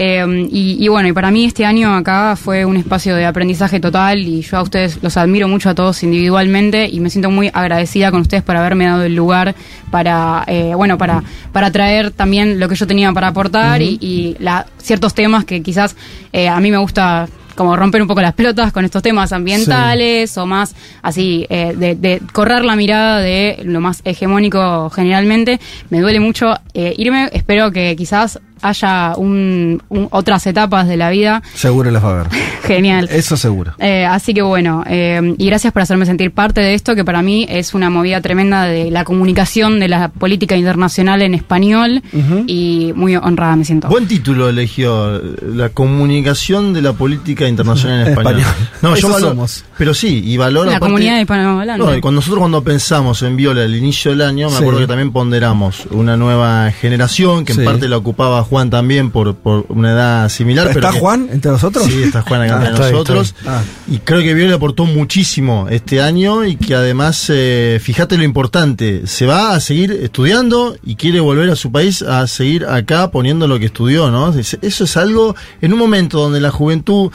Eh, 0.00 0.46
y, 0.52 0.76
y 0.78 0.86
bueno, 0.86 1.08
y 1.08 1.12
para 1.12 1.32
mí 1.32 1.44
este 1.44 1.64
año 1.66 1.92
acá 1.92 2.36
fue 2.36 2.64
un 2.64 2.76
espacio 2.76 3.16
de 3.16 3.26
aprendizaje 3.26 3.80
total 3.80 4.18
y 4.20 4.42
yo 4.42 4.56
a 4.58 4.62
ustedes 4.62 5.00
los 5.02 5.16
admiro 5.16 5.48
mucho 5.48 5.70
a 5.70 5.74
todos 5.74 6.04
individualmente 6.04 6.88
y 6.88 7.00
me 7.00 7.10
siento 7.10 7.30
muy 7.32 7.50
agradecida 7.52 8.12
con 8.12 8.20
ustedes 8.20 8.44
por 8.44 8.54
haberme 8.54 8.84
dado 8.86 9.02
el 9.02 9.16
lugar 9.16 9.56
para, 9.90 10.44
eh, 10.46 10.72
bueno, 10.76 10.98
para, 10.98 11.24
para 11.52 11.72
traer 11.72 12.12
también 12.12 12.60
lo 12.60 12.68
que 12.68 12.76
yo 12.76 12.86
tenía 12.86 13.12
para 13.12 13.26
aportar 13.26 13.82
y, 13.82 13.98
y 14.00 14.36
la- 14.38 14.66
ciertos 14.76 15.14
temas 15.14 15.44
que 15.44 15.62
quizás 15.64 15.96
eh, 16.32 16.48
a 16.48 16.60
mí 16.60 16.70
me 16.70 16.78
gusta 16.78 17.26
como 17.56 17.74
romper 17.74 18.00
un 18.00 18.06
poco 18.06 18.20
las 18.20 18.34
pelotas 18.34 18.72
con 18.72 18.84
estos 18.84 19.02
temas 19.02 19.32
ambientales 19.32 20.38
o 20.38 20.46
más 20.46 20.76
así, 21.02 21.44
eh, 21.50 21.74
de, 21.76 21.96
de 21.96 22.22
correr 22.32 22.64
la 22.64 22.76
mirada 22.76 23.18
de 23.18 23.58
lo 23.64 23.80
más 23.80 24.00
hegemónico 24.04 24.88
generalmente. 24.90 25.58
Me 25.90 25.98
duele 26.00 26.20
mucho 26.20 26.54
eh, 26.72 26.94
irme, 26.96 27.28
espero 27.32 27.72
que 27.72 27.96
quizás 27.96 28.38
haya 28.62 29.14
un, 29.16 29.82
un- 29.88 30.08
otras 30.10 30.46
etapas 30.46 30.86
de 30.88 30.96
la 30.96 31.10
vida. 31.10 31.42
Seguro 31.54 31.90
las 31.90 32.04
va 32.04 32.10
a 32.10 32.22
ver. 32.24 32.26
Genial. 32.64 33.08
Eso 33.10 33.36
seguro. 33.36 33.72
Eh, 33.78 34.04
así 34.04 34.34
que 34.34 34.42
bueno, 34.42 34.84
eh, 34.88 35.34
y 35.38 35.46
gracias 35.46 35.72
por 35.72 35.82
hacerme 35.82 36.06
sentir 36.06 36.32
parte 36.32 36.60
de 36.60 36.74
esto, 36.74 36.94
que 36.94 37.04
para 37.04 37.22
mí 37.22 37.46
es 37.48 37.74
una 37.74 37.90
movida 37.90 38.20
tremenda 38.20 38.64
de 38.64 38.90
la 38.90 39.04
comunicación 39.04 39.80
de 39.80 39.88
la 39.88 40.08
política 40.08 40.56
internacional 40.56 41.22
en 41.22 41.34
español 41.34 42.02
y 42.46 42.92
muy 42.94 43.16
honrada 43.16 43.56
me 43.56 43.64
siento. 43.64 43.88
Buen 43.88 44.06
título 44.06 44.48
eligió, 44.48 45.20
la 45.42 45.68
comunicación 45.70 46.72
de 46.72 46.82
la 46.82 46.92
política 46.92 47.46
internacional 47.48 48.02
en 48.02 48.08
español. 48.08 48.40
español. 48.40 48.68
No, 48.82 48.96
yo 48.96 49.08
valoro, 49.08 49.28
somos. 49.30 49.64
pero 49.76 49.94
sí, 49.94 50.22
y 50.24 50.36
valoro 50.36 50.70
la 50.70 50.76
aparte- 50.76 50.86
comunidad 50.92 51.20
hispanohablante. 51.20 51.84
No, 51.84 51.96
y 51.96 52.00
cuando 52.00 52.18
nosotros 52.20 52.38
cuando 52.40 52.62
pensamos 52.62 53.22
en 53.22 53.36
Viola 53.36 53.62
al 53.62 53.74
inicio 53.74 54.10
del 54.10 54.22
año, 54.22 54.48
me 54.50 54.56
Sí. 54.56 54.62
acuerdo 54.62 54.80
que 54.80 54.86
también 54.86 55.12
ponderamos 55.12 55.86
una 55.90 56.16
nueva 56.16 56.70
generación, 56.72 57.44
que 57.44 57.54
Sí. 57.54 57.60
en 57.60 57.64
parte 57.66 57.88
la 57.88 57.96
ocupaba 57.96 58.42
Juan 58.48 58.70
también 58.70 59.10
por, 59.10 59.34
por 59.36 59.66
una 59.68 59.92
edad 59.92 60.28
similar. 60.28 60.66
¿Está 60.68 60.80
pero 60.80 60.92
que- 60.92 60.98
Juan 61.00 61.28
entre 61.30 61.50
nosotros? 61.52 61.84
Sí, 61.86 62.02
está 62.02 62.22
Juan 62.22 62.42
acá 62.42 62.54
Ah, 62.54 62.58
entre 62.68 62.72
estoy, 62.74 62.92
nosotros. 62.92 63.26
estoy. 63.36 63.44
Ah. 63.48 63.62
Y 63.90 63.98
creo 63.98 64.20
que 64.20 64.34
Viola 64.34 64.54
aportó 64.56 64.84
muchísimo 64.84 65.66
este 65.70 66.00
año 66.02 66.44
y 66.44 66.56
que 66.56 66.74
además, 66.74 67.26
eh, 67.28 67.78
fíjate 67.82 68.16
lo 68.16 68.24
importante, 68.24 69.06
se 69.06 69.26
va 69.26 69.54
a 69.54 69.60
seguir 69.60 69.92
estudiando 69.92 70.76
y 70.84 70.96
quiere 70.96 71.20
volver 71.20 71.50
a 71.50 71.56
su 71.56 71.70
país 71.72 72.02
a 72.02 72.26
seguir 72.26 72.64
acá 72.66 73.10
poniendo 73.10 73.46
lo 73.46 73.58
que 73.58 73.66
estudió, 73.66 74.10
¿no? 74.10 74.32
Es- 74.38 74.58
Eso 74.62 74.84
es 74.84 74.96
algo, 74.96 75.34
en 75.60 75.72
un 75.72 75.78
momento 75.78 76.18
donde 76.18 76.40
la 76.40 76.50
juventud 76.50 77.10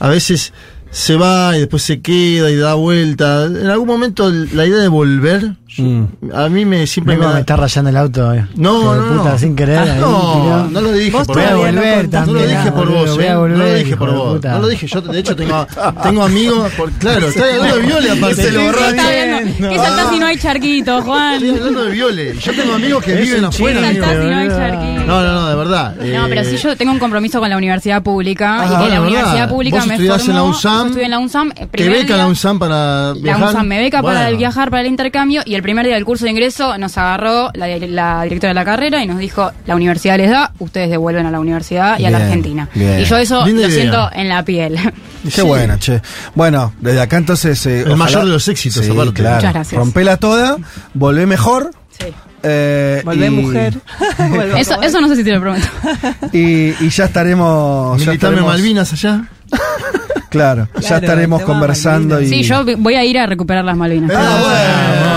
a 0.00 0.08
veces 0.08 0.52
se 0.90 1.16
va 1.16 1.56
y 1.56 1.60
después 1.60 1.82
se 1.82 2.00
queda 2.00 2.50
y 2.50 2.56
da 2.56 2.74
vuelta. 2.74 3.44
En 3.46 3.66
algún 3.68 3.88
momento 3.88 4.30
la 4.30 4.64
idea 4.66 4.78
de 4.80 4.88
volver, 4.88 5.56
yo- 5.76 5.84
Mm. 5.84 6.06
a 6.34 6.48
mí 6.48 6.64
me 6.64 6.86
siempre 6.86 7.16
me 7.16 7.26
me 7.26 7.32
da... 7.32 7.40
está 7.40 7.56
rayando 7.56 7.90
el 7.90 7.96
auto. 7.96 8.32
eh. 8.34 8.46
No, 8.56 8.92
de 8.94 9.00
no, 9.00 9.18
puta, 9.18 9.30
no. 9.32 9.38
sin 9.38 9.54
querer. 9.56 9.78
ahí, 9.78 10.00
no, 10.00 10.68
no 10.70 10.80
lo 10.80 10.92
dije 10.92 11.10
Vos 11.10 11.26
por 11.26 11.36
todavía 11.36 11.54
no 11.54 11.58
volver 11.80 11.96
no 11.96 12.02
lo 12.02 12.08
también. 12.10 12.48
dije 12.48 12.72
por 12.72 12.88
vos, 12.90 13.14
voy 13.16 13.24
eh. 13.24 13.28
a 13.28 13.32
no 13.34 13.40
volver, 13.40 13.58
lo 13.58 13.74
dije 13.74 13.96
por 13.96 14.14
vos. 14.14 14.42
No 14.44 14.58
lo 14.58 14.68
dije, 14.68 14.86
yo 14.86 15.00
de 15.00 15.18
hecho 15.18 15.36
tengo, 15.36 15.66
tengo 16.02 16.22
amigos, 16.24 16.72
por, 16.76 16.90
claro, 16.92 17.28
estoy 17.28 17.50
hablando 17.50 17.76
de 17.76 17.82
Viole 17.86 18.10
aparte. 18.18 18.34
Se 18.36 18.50
lo 18.52 18.60
¿Qué 18.60 18.66
hablando? 18.68 19.68
¿Qué 19.68 19.78
saltás 19.78 20.10
si 20.10 20.18
no 20.18 20.26
hay 20.26 20.38
charquito, 20.38 21.02
Juan? 21.02 21.34
Estoy 21.34 21.50
hablando 21.50 21.84
de 21.84 21.90
Viole. 21.90 22.36
Yo 22.38 22.52
tengo 22.54 22.74
amigos 22.74 23.04
que 23.04 23.14
viven 23.14 23.44
afuera. 23.44 23.80
saltás 23.80 24.10
si 24.10 24.28
no 24.30 24.36
hay 24.36 24.48
charquito? 24.48 25.06
No, 25.06 25.22
no, 25.22 25.32
no, 25.34 25.48
de 25.48 25.56
verdad. 25.56 25.94
No, 25.96 26.26
pero 26.28 26.40
Eh, 26.40 26.44
sí 26.44 26.56
yo 26.56 26.76
tengo 26.76 26.92
un 26.92 26.98
compromiso 26.98 27.38
con 27.40 27.48
la 27.50 27.56
universidad 27.56 28.02
pública 28.02 28.60
Ah, 28.62 28.66
y 28.66 28.76
que 28.78 28.84
de 28.84 28.90
la 28.90 29.00
universidad 29.02 29.48
pública 29.48 29.76
Vos 29.78 29.86
me 29.86 29.94
estudiás 29.94 30.28
en 30.28 30.34
la 30.34 30.42
UNSAM, 30.42 30.78
yo 30.80 30.86
estudié 30.86 31.04
en 31.04 31.10
la 31.10 31.18
UNSAM. 31.18 31.50
¿Te 31.70 31.88
beca 31.88 32.16
la 32.16 32.26
UNSAM 32.26 32.58
para 32.58 33.08
La 33.08 33.12
viajar? 33.14 33.48
UNSAM 33.48 33.66
me 33.66 33.78
beca 33.78 34.02
para 34.02 34.30
viajar, 34.30 34.70
para 34.70 34.80
el 34.82 34.88
intercambio, 34.88 35.42
y 35.44 35.54
el 35.54 35.62
primer 35.66 35.84
día 35.84 35.94
del 35.96 36.04
curso 36.04 36.24
de 36.24 36.30
ingreso 36.30 36.78
nos 36.78 36.96
agarró 36.96 37.50
la, 37.54 37.66
la 37.78 38.22
directora 38.22 38.50
de 38.50 38.54
la 38.54 38.64
carrera 38.64 39.02
y 39.02 39.06
nos 39.06 39.18
dijo, 39.18 39.50
la 39.66 39.74
universidad 39.74 40.16
les 40.16 40.30
da, 40.30 40.52
ustedes 40.60 40.88
devuelven 40.90 41.26
a 41.26 41.30
la 41.30 41.40
universidad 41.40 41.98
y 41.98 42.04
a 42.06 42.10
la 42.10 42.18
Argentina. 42.18 42.68
bien. 42.74 43.00
Y 43.00 43.04
yo 43.04 43.16
eso 43.18 43.44
Linda 43.44 43.62
lo 43.62 43.68
idea. 43.68 43.80
siento 43.80 44.10
en 44.14 44.28
la 44.28 44.42
piel. 44.44 44.78
Qué 45.24 45.30
Sí. 45.30 45.42
bueno, 45.42 45.76
che. 45.78 46.00
Bueno, 46.34 46.72
desde 46.80 47.00
acá 47.00 47.16
entonces. 47.16 47.66
eh, 47.66 47.80
El 47.82 47.96
mayor 47.96 48.24
de 48.24 48.30
los 48.30 48.46
éxitos, 48.48 48.84
Sí, 48.84 48.92
aparte. 48.92 49.12
Claro. 49.14 49.36
Muchas 49.36 49.52
gracias. 49.54 49.78
Rompela 49.78 50.16
toda, 50.18 50.56
volvé 50.94 51.26
mejor. 51.26 51.70
Sí. 51.98 52.06
eh, 52.44 53.02
Volvé 53.04 53.26
y- 53.26 53.30
mujer. 53.42 53.74
Eso, 54.58 55.00
no 55.00 55.08
sé 55.08 55.16
si 55.16 55.24
te 55.24 55.32
lo 55.32 55.40
prometo. 55.40 55.66
Y, 56.32 56.74
y 56.80 56.88
ya 56.90 57.06
estaremos. 57.06 58.04
ya 58.04 58.12
estaremos- 58.12 58.46
Malvinas 58.46 58.92
allá. 58.92 59.24
Claro, 60.28 60.68
ya 60.80 60.96
estaremos 60.98 61.42
conversando. 61.42 62.20
Y, 62.20 62.28
Sí, 62.28 62.42
yo 62.42 62.62
voy 62.78 62.94
a 62.94 63.04
ir 63.04 63.16
a 63.18 63.26
recuperar 63.26 63.64
las 63.64 63.76
Malvinas. 63.76 64.10
Ah, 64.14 64.38
bueno. 64.42 65.15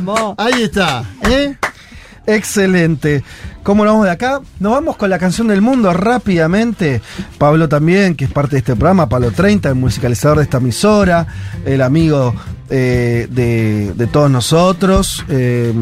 Vamos. 0.00 0.34
Ahí 0.38 0.62
está. 0.62 1.04
¿eh? 1.28 1.56
Excelente. 2.26 3.22
¿Cómo 3.62 3.84
nos 3.84 3.94
vamos 3.94 4.06
de 4.06 4.12
acá? 4.12 4.40
Nos 4.60 4.72
vamos 4.72 4.96
con 4.96 5.10
la 5.10 5.18
canción 5.18 5.48
del 5.48 5.62
mundo 5.62 5.92
rápidamente. 5.92 7.00
Pablo 7.38 7.68
también, 7.68 8.14
que 8.14 8.24
es 8.26 8.30
parte 8.30 8.52
de 8.52 8.58
este 8.58 8.76
programa, 8.76 9.08
Pablo 9.08 9.30
30, 9.30 9.68
el 9.70 9.74
musicalizador 9.76 10.38
de 10.38 10.44
esta 10.44 10.58
emisora, 10.58 11.26
el 11.64 11.82
amigo 11.82 12.34
eh, 12.68 13.26
de, 13.30 13.92
de 13.94 14.06
todos 14.06 14.30
nosotros. 14.30 15.24
eh, 15.28 15.72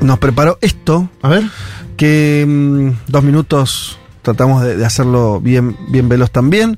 nos 0.00 0.18
preparó 0.18 0.58
esto, 0.60 1.08
A 1.22 1.28
ver. 1.30 1.44
que 1.96 2.44
mm, 2.46 2.90
dos 3.10 3.24
minutos 3.24 3.98
tratamos 4.22 4.62
de, 4.62 4.76
de 4.76 4.84
hacerlo 4.84 5.40
bien, 5.40 5.76
bien 5.90 6.08
veloz 6.08 6.30
también. 6.30 6.76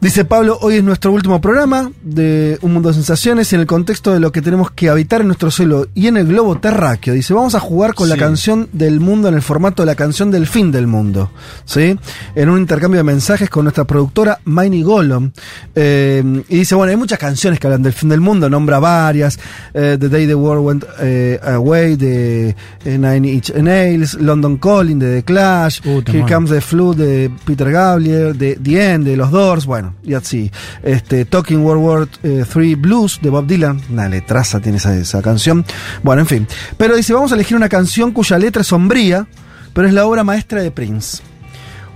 Dice 0.00 0.24
Pablo, 0.24 0.56
hoy 0.60 0.76
es 0.76 0.84
nuestro 0.84 1.10
último 1.10 1.40
programa 1.40 1.90
de 2.04 2.56
Un 2.62 2.72
Mundo 2.72 2.90
de 2.90 2.94
Sensaciones 2.94 3.52
en 3.52 3.58
el 3.58 3.66
contexto 3.66 4.12
de 4.12 4.20
lo 4.20 4.30
que 4.30 4.40
tenemos 4.40 4.70
que 4.70 4.88
habitar 4.88 5.22
en 5.22 5.26
nuestro 5.26 5.50
suelo 5.50 5.88
y 5.92 6.06
en 6.06 6.16
el 6.16 6.28
globo 6.28 6.56
terráqueo. 6.60 7.14
Dice, 7.14 7.34
vamos 7.34 7.56
a 7.56 7.60
jugar 7.60 7.94
con 7.94 8.08
la 8.08 8.16
canción 8.16 8.68
del 8.72 9.00
mundo 9.00 9.26
en 9.26 9.34
el 9.34 9.42
formato 9.42 9.82
de 9.82 9.86
la 9.86 9.96
canción 9.96 10.30
del 10.30 10.46
fin 10.46 10.70
del 10.70 10.86
mundo. 10.86 11.32
¿Sí? 11.64 11.98
En 12.36 12.48
un 12.48 12.60
intercambio 12.60 12.98
de 12.98 13.02
mensajes 13.02 13.50
con 13.50 13.64
nuestra 13.64 13.82
productora 13.82 14.38
Miney 14.44 14.84
Golom. 14.84 15.32
Eh, 15.74 16.44
y 16.48 16.58
dice, 16.58 16.76
bueno, 16.76 16.92
hay 16.92 16.96
muchas 16.96 17.18
canciones 17.18 17.58
que 17.58 17.66
hablan 17.66 17.82
del 17.82 17.92
fin 17.92 18.08
del 18.08 18.20
mundo, 18.20 18.48
nombra 18.48 18.78
varias. 18.78 19.36
eh, 19.74 19.96
the 19.98 20.08
Day 20.08 20.28
the 20.28 20.34
World 20.36 20.64
Went 20.64 20.84
eh, 21.00 21.40
Away 21.42 21.96
de 21.96 22.50
eh, 22.84 22.98
Nine 22.98 23.28
Inch 23.32 23.52
Nails, 23.52 24.14
London 24.14 24.58
Calling 24.58 25.00
de 25.00 25.16
The 25.16 25.22
Clash, 25.24 25.80
Uh, 25.84 26.02
Here. 26.06 26.24
Comes 26.32 26.50
the 26.50 26.60
Flood 26.60 26.98
de 26.98 27.32
Peter 27.44 27.68
Gabriel, 27.72 28.38
de 28.38 28.54
The 28.62 28.92
End 28.92 29.04
de 29.04 29.16
los 29.16 29.32
Doors, 29.32 29.66
bueno, 29.66 29.87
y 30.02 30.14
así. 30.14 30.50
Este, 30.82 31.24
Talking 31.24 31.58
World 31.58 31.82
War 31.82 32.08
III 32.22 32.74
Blues 32.74 33.18
de 33.22 33.30
Bob 33.30 33.46
Dylan, 33.46 33.80
una 33.90 34.08
letraza 34.08 34.60
tiene 34.60 34.78
esa, 34.78 34.96
esa 34.96 35.22
canción. 35.22 35.64
Bueno, 36.02 36.22
en 36.22 36.26
fin. 36.26 36.46
Pero 36.76 36.96
dice, 36.96 37.12
vamos 37.12 37.32
a 37.32 37.34
elegir 37.34 37.56
una 37.56 37.68
canción 37.68 38.12
cuya 38.12 38.38
letra 38.38 38.62
es 38.62 38.68
sombría, 38.68 39.26
pero 39.72 39.88
es 39.88 39.94
la 39.94 40.06
obra 40.06 40.24
maestra 40.24 40.62
de 40.62 40.70
Prince. 40.70 41.22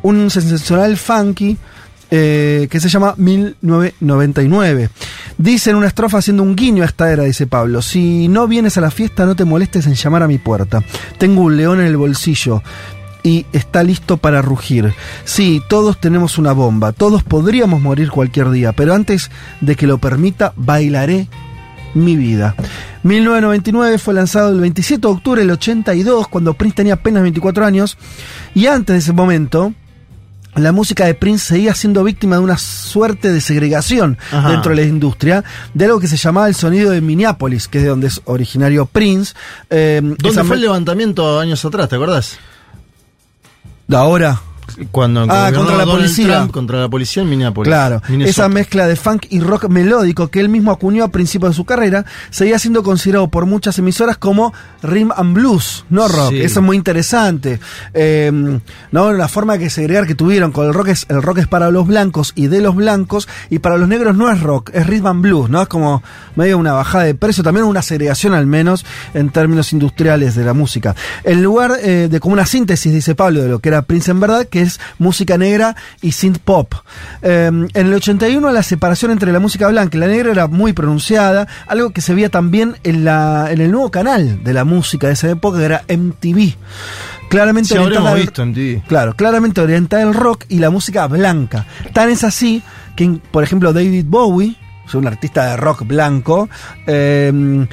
Un 0.03 0.31
sensacional 0.31 0.97
funky 0.97 1.57
eh, 2.15 2.69
que 2.71 2.79
se 2.79 2.91
llama 2.91 3.15
1999. 3.17 4.91
Dice 5.39 5.71
en 5.71 5.77
una 5.77 5.87
estrofa 5.87 6.19
haciendo 6.19 6.43
un 6.43 6.55
guiño 6.55 6.83
a 6.83 6.87
esta 6.87 7.11
era, 7.11 7.23
dice 7.23 7.47
Pablo, 7.47 7.81
si 7.81 8.29
no 8.29 8.47
vienes 8.47 8.77
a 8.77 8.83
la 8.83 8.91
fiesta 8.91 9.25
no 9.25 9.35
te 9.35 9.47
molestes 9.47 9.87
en 9.87 9.95
llamar 9.95 10.23
a 10.23 10.29
mi 10.29 10.37
puerta. 10.37 10.85
Tengo 11.17 11.41
un 11.41 11.57
león 11.57 11.81
en 11.81 11.87
el 11.87 11.97
bolsillo 11.97 12.63
y 13.23 13.47
está 13.53 13.83
listo 13.83 14.17
para 14.17 14.43
rugir. 14.43 14.93
Sí, 15.25 15.63
todos 15.69 15.99
tenemos 16.01 16.39
una 16.39 16.53
bomba, 16.53 16.93
todos 16.93 17.23
podríamos 17.23 17.81
morir 17.81 18.11
cualquier 18.11 18.51
día, 18.51 18.73
pero 18.73 18.95
antes 18.95 19.31
de 19.61 19.77
que 19.77 19.87
lo 19.87 19.99
permita, 19.99 20.53
bailaré 20.57 21.29
mi 21.95 22.17
vida. 22.17 22.55
1999 23.03 23.99
fue 23.99 24.15
lanzado 24.15 24.51
el 24.51 24.61
27 24.61 25.01
de 25.01 25.13
octubre 25.13 25.41
del 25.41 25.51
82, 25.51 26.29
cuando 26.29 26.55
Prince 26.55 26.77
tenía 26.77 26.95
apenas 26.95 27.23
24 27.23 27.65
años. 27.65 27.99
Y 28.55 28.67
antes 28.67 28.95
de 28.95 28.99
ese 28.99 29.13
momento, 29.13 29.75
la 30.55 30.73
música 30.73 31.07
de 31.07 31.15
Prince 31.15 31.47
seguía 31.47 31.75
siendo 31.75 32.05
víctima 32.05 32.37
de 32.37 32.43
una 32.43 32.59
suerte 32.59 33.33
de 33.33 33.41
segregación 33.41 34.19
Ajá. 34.31 34.51
dentro 34.51 34.71
de 34.71 34.77
la 34.77 34.83
industria, 34.83 35.45
de 35.75 35.85
algo 35.87 35.99
que 35.99 36.09
se 36.09 36.17
llamaba 36.17 36.49
el 36.49 36.55
sonido 36.55 36.91
de 36.91 37.01
Minneapolis, 37.01 37.69
que 37.69 37.79
es 37.79 37.85
de 37.85 37.91
donde 37.91 38.09
es 38.09 38.21
originario 38.25 38.87
Prince. 38.87 39.35
Eh, 39.71 40.01
¿Dónde 40.03 40.29
esa 40.29 40.45
fue 40.45 40.57
el 40.57 40.63
levantamiento 40.63 41.41
años 41.41 41.65
atrás? 41.65 41.89
¿Te 41.89 41.97
acordás? 41.97 42.39
Ahora? 44.01 44.41
Cuando 44.91 45.23
Ah, 45.29 45.51
contra 45.55 45.77
la 45.77 45.85
Donald 45.85 45.91
policía. 46.03 46.37
Trump, 46.39 46.51
contra 46.53 46.81
la 46.81 46.89
policía 46.89 47.23
en 47.23 47.31
Minneapolis. 47.31 47.69
Claro, 47.69 48.03
Minnesota. 48.09 48.31
esa 48.31 48.49
mezcla 48.49 48.87
de 48.87 48.97
funk 48.97 49.27
y 49.31 49.41
rock 49.41 49.69
melódico 49.69 50.29
que 50.29 50.41
él 50.41 50.49
mismo 50.49 50.71
acuñó 50.73 51.05
a 51.05 51.09
principios 51.09 51.51
de 51.53 51.57
su 51.57 51.65
carrera, 51.65 52.05
seguía 52.31 52.59
siendo 52.59 52.83
considerado 52.83 53.29
por 53.29 53.47
muchas 53.47 53.79
emisoras 53.79 54.17
como 54.19 54.53
rhythm 54.83 55.11
and 55.17 55.35
blues, 55.35 55.85
no 55.91 56.09
rock. 56.09 56.31
Sí. 56.31 56.41
Eso 56.41 56.61
es 56.61 56.67
muy 56.67 56.77
interesante. 56.77 57.61
Eh, 57.95 58.31
no, 58.91 59.13
la 59.13 59.29
forma 59.29 59.59
que 59.59 59.71
segregar 59.71 60.07
que 60.07 60.15
tuvieron 60.15 60.53
con 60.53 60.67
el 60.67 60.75
rock 60.75 60.89
es, 60.89 61.07
el 61.09 61.23
rock 61.23 61.39
es 61.39 61.47
para 61.49 61.71
los 61.71 61.87
blancos 61.87 62.33
y 62.35 62.47
de 62.47 62.61
los 62.61 62.75
blancos, 62.75 63.29
y 63.51 63.59
para 63.59 63.77
los 63.77 63.89
negros 63.89 64.17
no 64.17 64.31
es 64.31 64.41
rock, 64.41 64.71
es 64.73 64.87
rhythm 64.87 65.07
and 65.07 65.23
blues, 65.23 65.51
¿no? 65.51 65.63
Es 65.63 65.69
como 65.69 66.03
medio 66.37 66.59
una 66.59 66.73
bajada 66.73 67.05
de 67.05 67.15
precio, 67.15 67.45
también 67.45 67.67
una 67.67 67.83
segregación 67.83 68.35
al 68.35 68.47
menos 68.47 68.85
en 69.15 69.31
términos 69.31 69.73
industriales 69.73 70.35
de 70.35 70.45
la 70.45 70.55
música. 70.55 70.95
En 71.25 71.43
lugar 71.43 71.73
eh, 71.83 72.09
de 72.11 72.21
como 72.21 72.33
una 72.35 72.47
síntesis, 72.47 72.93
dice 72.93 73.15
Pablo, 73.15 73.43
de 73.43 73.49
lo 73.49 73.59
que 73.59 73.69
era 73.69 73.83
Prince 73.83 74.11
en 74.11 74.21
verdad, 74.21 74.47
que 74.47 74.62
es 74.63 74.81
música 74.99 75.37
negra 75.37 75.77
y 76.01 76.13
synth 76.13 76.39
pop. 76.39 76.75
Eh, 77.23 77.47
en 77.47 77.71
el 77.75 77.95
81 77.95 78.51
la 78.51 78.63
separación 78.63 79.11
entre 79.11 79.33
la 79.33 79.41
música 79.41 79.69
blanca 79.69 79.97
y 79.97 80.01
la 80.01 80.07
negra 80.07 80.33
era 80.33 80.47
muy 80.47 80.73
pronunciada, 80.73 81.47
algo 81.67 81.91
que 81.91 82.01
se 82.01 82.15
veía 82.15 82.29
también 82.29 82.77
en, 82.85 83.05
la, 83.05 83.49
en 83.51 83.61
el 83.61 83.71
nuevo 83.71 83.91
canal 83.91 84.43
de 84.43 84.53
la 84.53 84.65
música 84.65 85.09
de 85.09 85.13
esa 85.15 85.31
época, 85.31 85.59
que 85.59 85.65
era 85.65 85.85
MTV. 85.89 86.55
Claramente 87.29 87.71
Sí, 87.71 87.79
orientada 87.79 88.15
visto. 88.15 88.45
Claro, 88.87 89.15
claramente 89.15 89.61
orientada 89.61 90.03
al 90.03 90.15
rock 90.15 90.45
y 90.49 90.59
la 90.59 90.71
música 90.71 91.07
blanca. 91.07 91.67
Tan 91.93 92.11
es 92.11 92.25
así 92.25 92.63
que, 92.95 93.19
por 93.31 93.43
ejemplo, 93.43 93.73
David 93.73 94.05
Bowie, 94.07 94.57
un 94.95 95.07
artista 95.07 95.47
de 95.47 95.57
rock 95.57 95.87
blanco, 95.87 96.49
eh, 96.87 97.67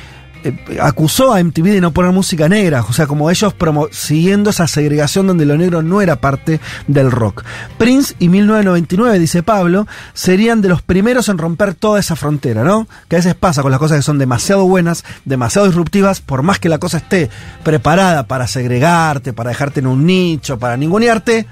eh, 0.43 0.79
acusó 0.81 1.33
a 1.33 1.43
MTV 1.43 1.65
de 1.65 1.81
no 1.81 1.91
poner 1.91 2.11
música 2.11 2.47
negra, 2.47 2.85
o 2.87 2.93
sea, 2.93 3.07
como 3.07 3.29
ellos 3.29 3.53
siguiendo 3.91 4.49
esa 4.49 4.67
segregación 4.67 5.27
donde 5.27 5.45
lo 5.45 5.57
negro 5.57 5.81
no 5.81 6.01
era 6.01 6.17
parte 6.17 6.59
del 6.87 7.11
rock. 7.11 7.43
Prince 7.77 8.15
y 8.19 8.29
1999, 8.29 9.19
dice 9.19 9.43
Pablo, 9.43 9.87
serían 10.13 10.61
de 10.61 10.69
los 10.69 10.81
primeros 10.81 11.29
en 11.29 11.37
romper 11.37 11.73
toda 11.73 11.99
esa 11.99 12.15
frontera, 12.15 12.63
¿no? 12.63 12.87
Que 13.07 13.17
a 13.17 13.19
veces 13.19 13.35
pasa 13.35 13.61
con 13.61 13.71
las 13.71 13.79
cosas 13.79 13.97
que 13.97 14.03
son 14.03 14.17
demasiado 14.17 14.65
buenas, 14.65 15.03
demasiado 15.25 15.67
disruptivas, 15.67 16.21
por 16.21 16.41
más 16.41 16.59
que 16.59 16.69
la 16.69 16.77
cosa 16.77 16.97
esté 16.97 17.29
preparada 17.63 18.27
para 18.27 18.47
segregarte, 18.47 19.33
para 19.33 19.49
dejarte 19.49 19.81
en 19.81 19.87
un 19.87 20.05
nicho, 20.05 20.57
para 20.57 20.77
ningunearte, 20.77 21.47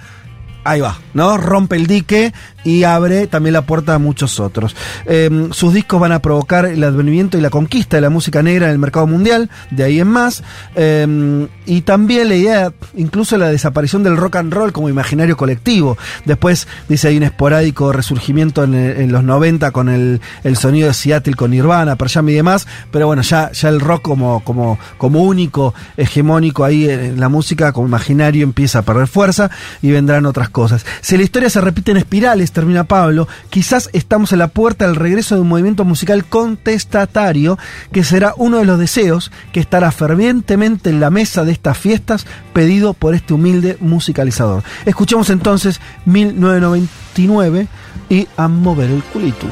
ahí 0.64 0.82
va, 0.82 0.98
¿no? 1.14 1.38
Rompe 1.38 1.76
el 1.76 1.88
dique 1.88 2.34
y 2.68 2.84
abre 2.84 3.28
también 3.28 3.54
la 3.54 3.62
puerta 3.62 3.96
a 3.96 3.98
muchos 3.98 4.42
otros. 4.42 4.76
Eh, 5.06 5.48
sus 5.52 5.74
discos 5.74 6.02
van 6.02 6.12
a 6.12 6.20
provocar 6.20 6.66
el 6.66 6.84
advenimiento 6.84 7.38
y 7.38 7.42
la 7.42 7.50
conquista 7.50 7.96
de 7.96 8.02
la 8.02 8.10
música 8.10 8.44
negra 8.44 8.66
en 8.66 8.74
el 8.74 8.78
mercado 8.78 9.08
mundial, 9.08 9.50
de 9.72 9.86
ahí 9.86 10.02
en 10.02 10.10
más. 10.10 10.44
Eh, 10.76 11.48
y 11.66 11.82
también 11.82 12.28
la 12.28 12.36
idea, 12.36 12.74
incluso 12.98 13.38
la 13.38 13.48
desaparición 13.48 14.04
del 14.04 14.18
rock 14.18 14.36
and 14.36 14.54
roll 14.54 14.74
como 14.74 14.90
imaginario 14.90 15.38
colectivo. 15.38 15.98
Después, 16.26 16.68
dice, 16.90 17.08
hay 17.08 17.16
un 17.16 17.24
esporádico 17.24 17.94
resurgimiento 17.94 18.66
en, 18.66 19.12
los 19.14 19.24
90 19.24 19.72
con 19.72 19.88
el, 19.88 20.20
el 20.44 20.58
sonido 20.58 20.90
de 20.90 20.94
Seattle, 20.94 21.36
con 21.36 21.52
Nirvana, 21.52 21.96
Pearl 21.96 22.12
Jam 22.12 22.28
y 22.28 22.34
demás. 22.34 22.68
Pero 22.92 23.08
bueno, 23.08 23.22
ya, 23.22 23.50
ya 23.54 23.70
el 23.70 23.80
rock 23.80 24.02
como, 24.02 24.44
como, 24.44 24.78
como 24.98 25.24
único, 25.24 25.74
hegemónico 25.96 26.66
ahí 26.66 26.90
en 26.90 27.18
la 27.18 27.30
música, 27.30 27.72
como 27.72 27.88
imaginario, 27.88 28.44
empieza 28.44 28.80
a 28.80 28.82
perder 28.82 29.08
fuerza 29.08 29.50
y 29.82 29.92
vendrán 29.92 30.26
otras 30.26 30.50
cosas. 30.50 30.86
Si 31.00 31.16
la 31.16 31.24
historia 31.24 31.50
se 31.50 31.62
repite 31.62 31.92
en 31.92 31.98
espirales, 31.98 32.52
termina 32.58 32.86
Pablo, 32.86 33.28
quizás 33.52 33.88
estamos 33.94 34.34
en 34.34 34.40
la 34.40 34.48
puerta 34.48 34.88
del 34.88 34.96
regreso 34.96 35.36
de 35.36 35.42
un 35.42 35.48
movimiento 35.48 35.86
musical 35.86 36.26
contestatario 36.26 37.60
que 37.92 38.04
será 38.04 38.34
uno 38.36 38.58
de 38.58 38.66
los 38.66 38.80
deseos 38.80 39.32
que 39.54 39.60
estará 39.60 39.92
fervientemente 39.92 40.90
en 40.90 41.00
la 41.00 41.12
mesa 41.12 41.46
de 41.46 41.52
estas 41.52 41.78
fiestas 41.78 42.26
pedido 42.54 42.96
por 42.96 43.14
este 43.14 43.36
humilde 43.36 43.78
musicalizador. 43.80 44.64
Escuchemos 44.88 45.30
entonces 45.30 45.80
1999 46.06 47.68
y 48.10 48.28
a 48.38 48.48
mover 48.48 48.90
el 48.90 49.04
culito. 49.04 49.46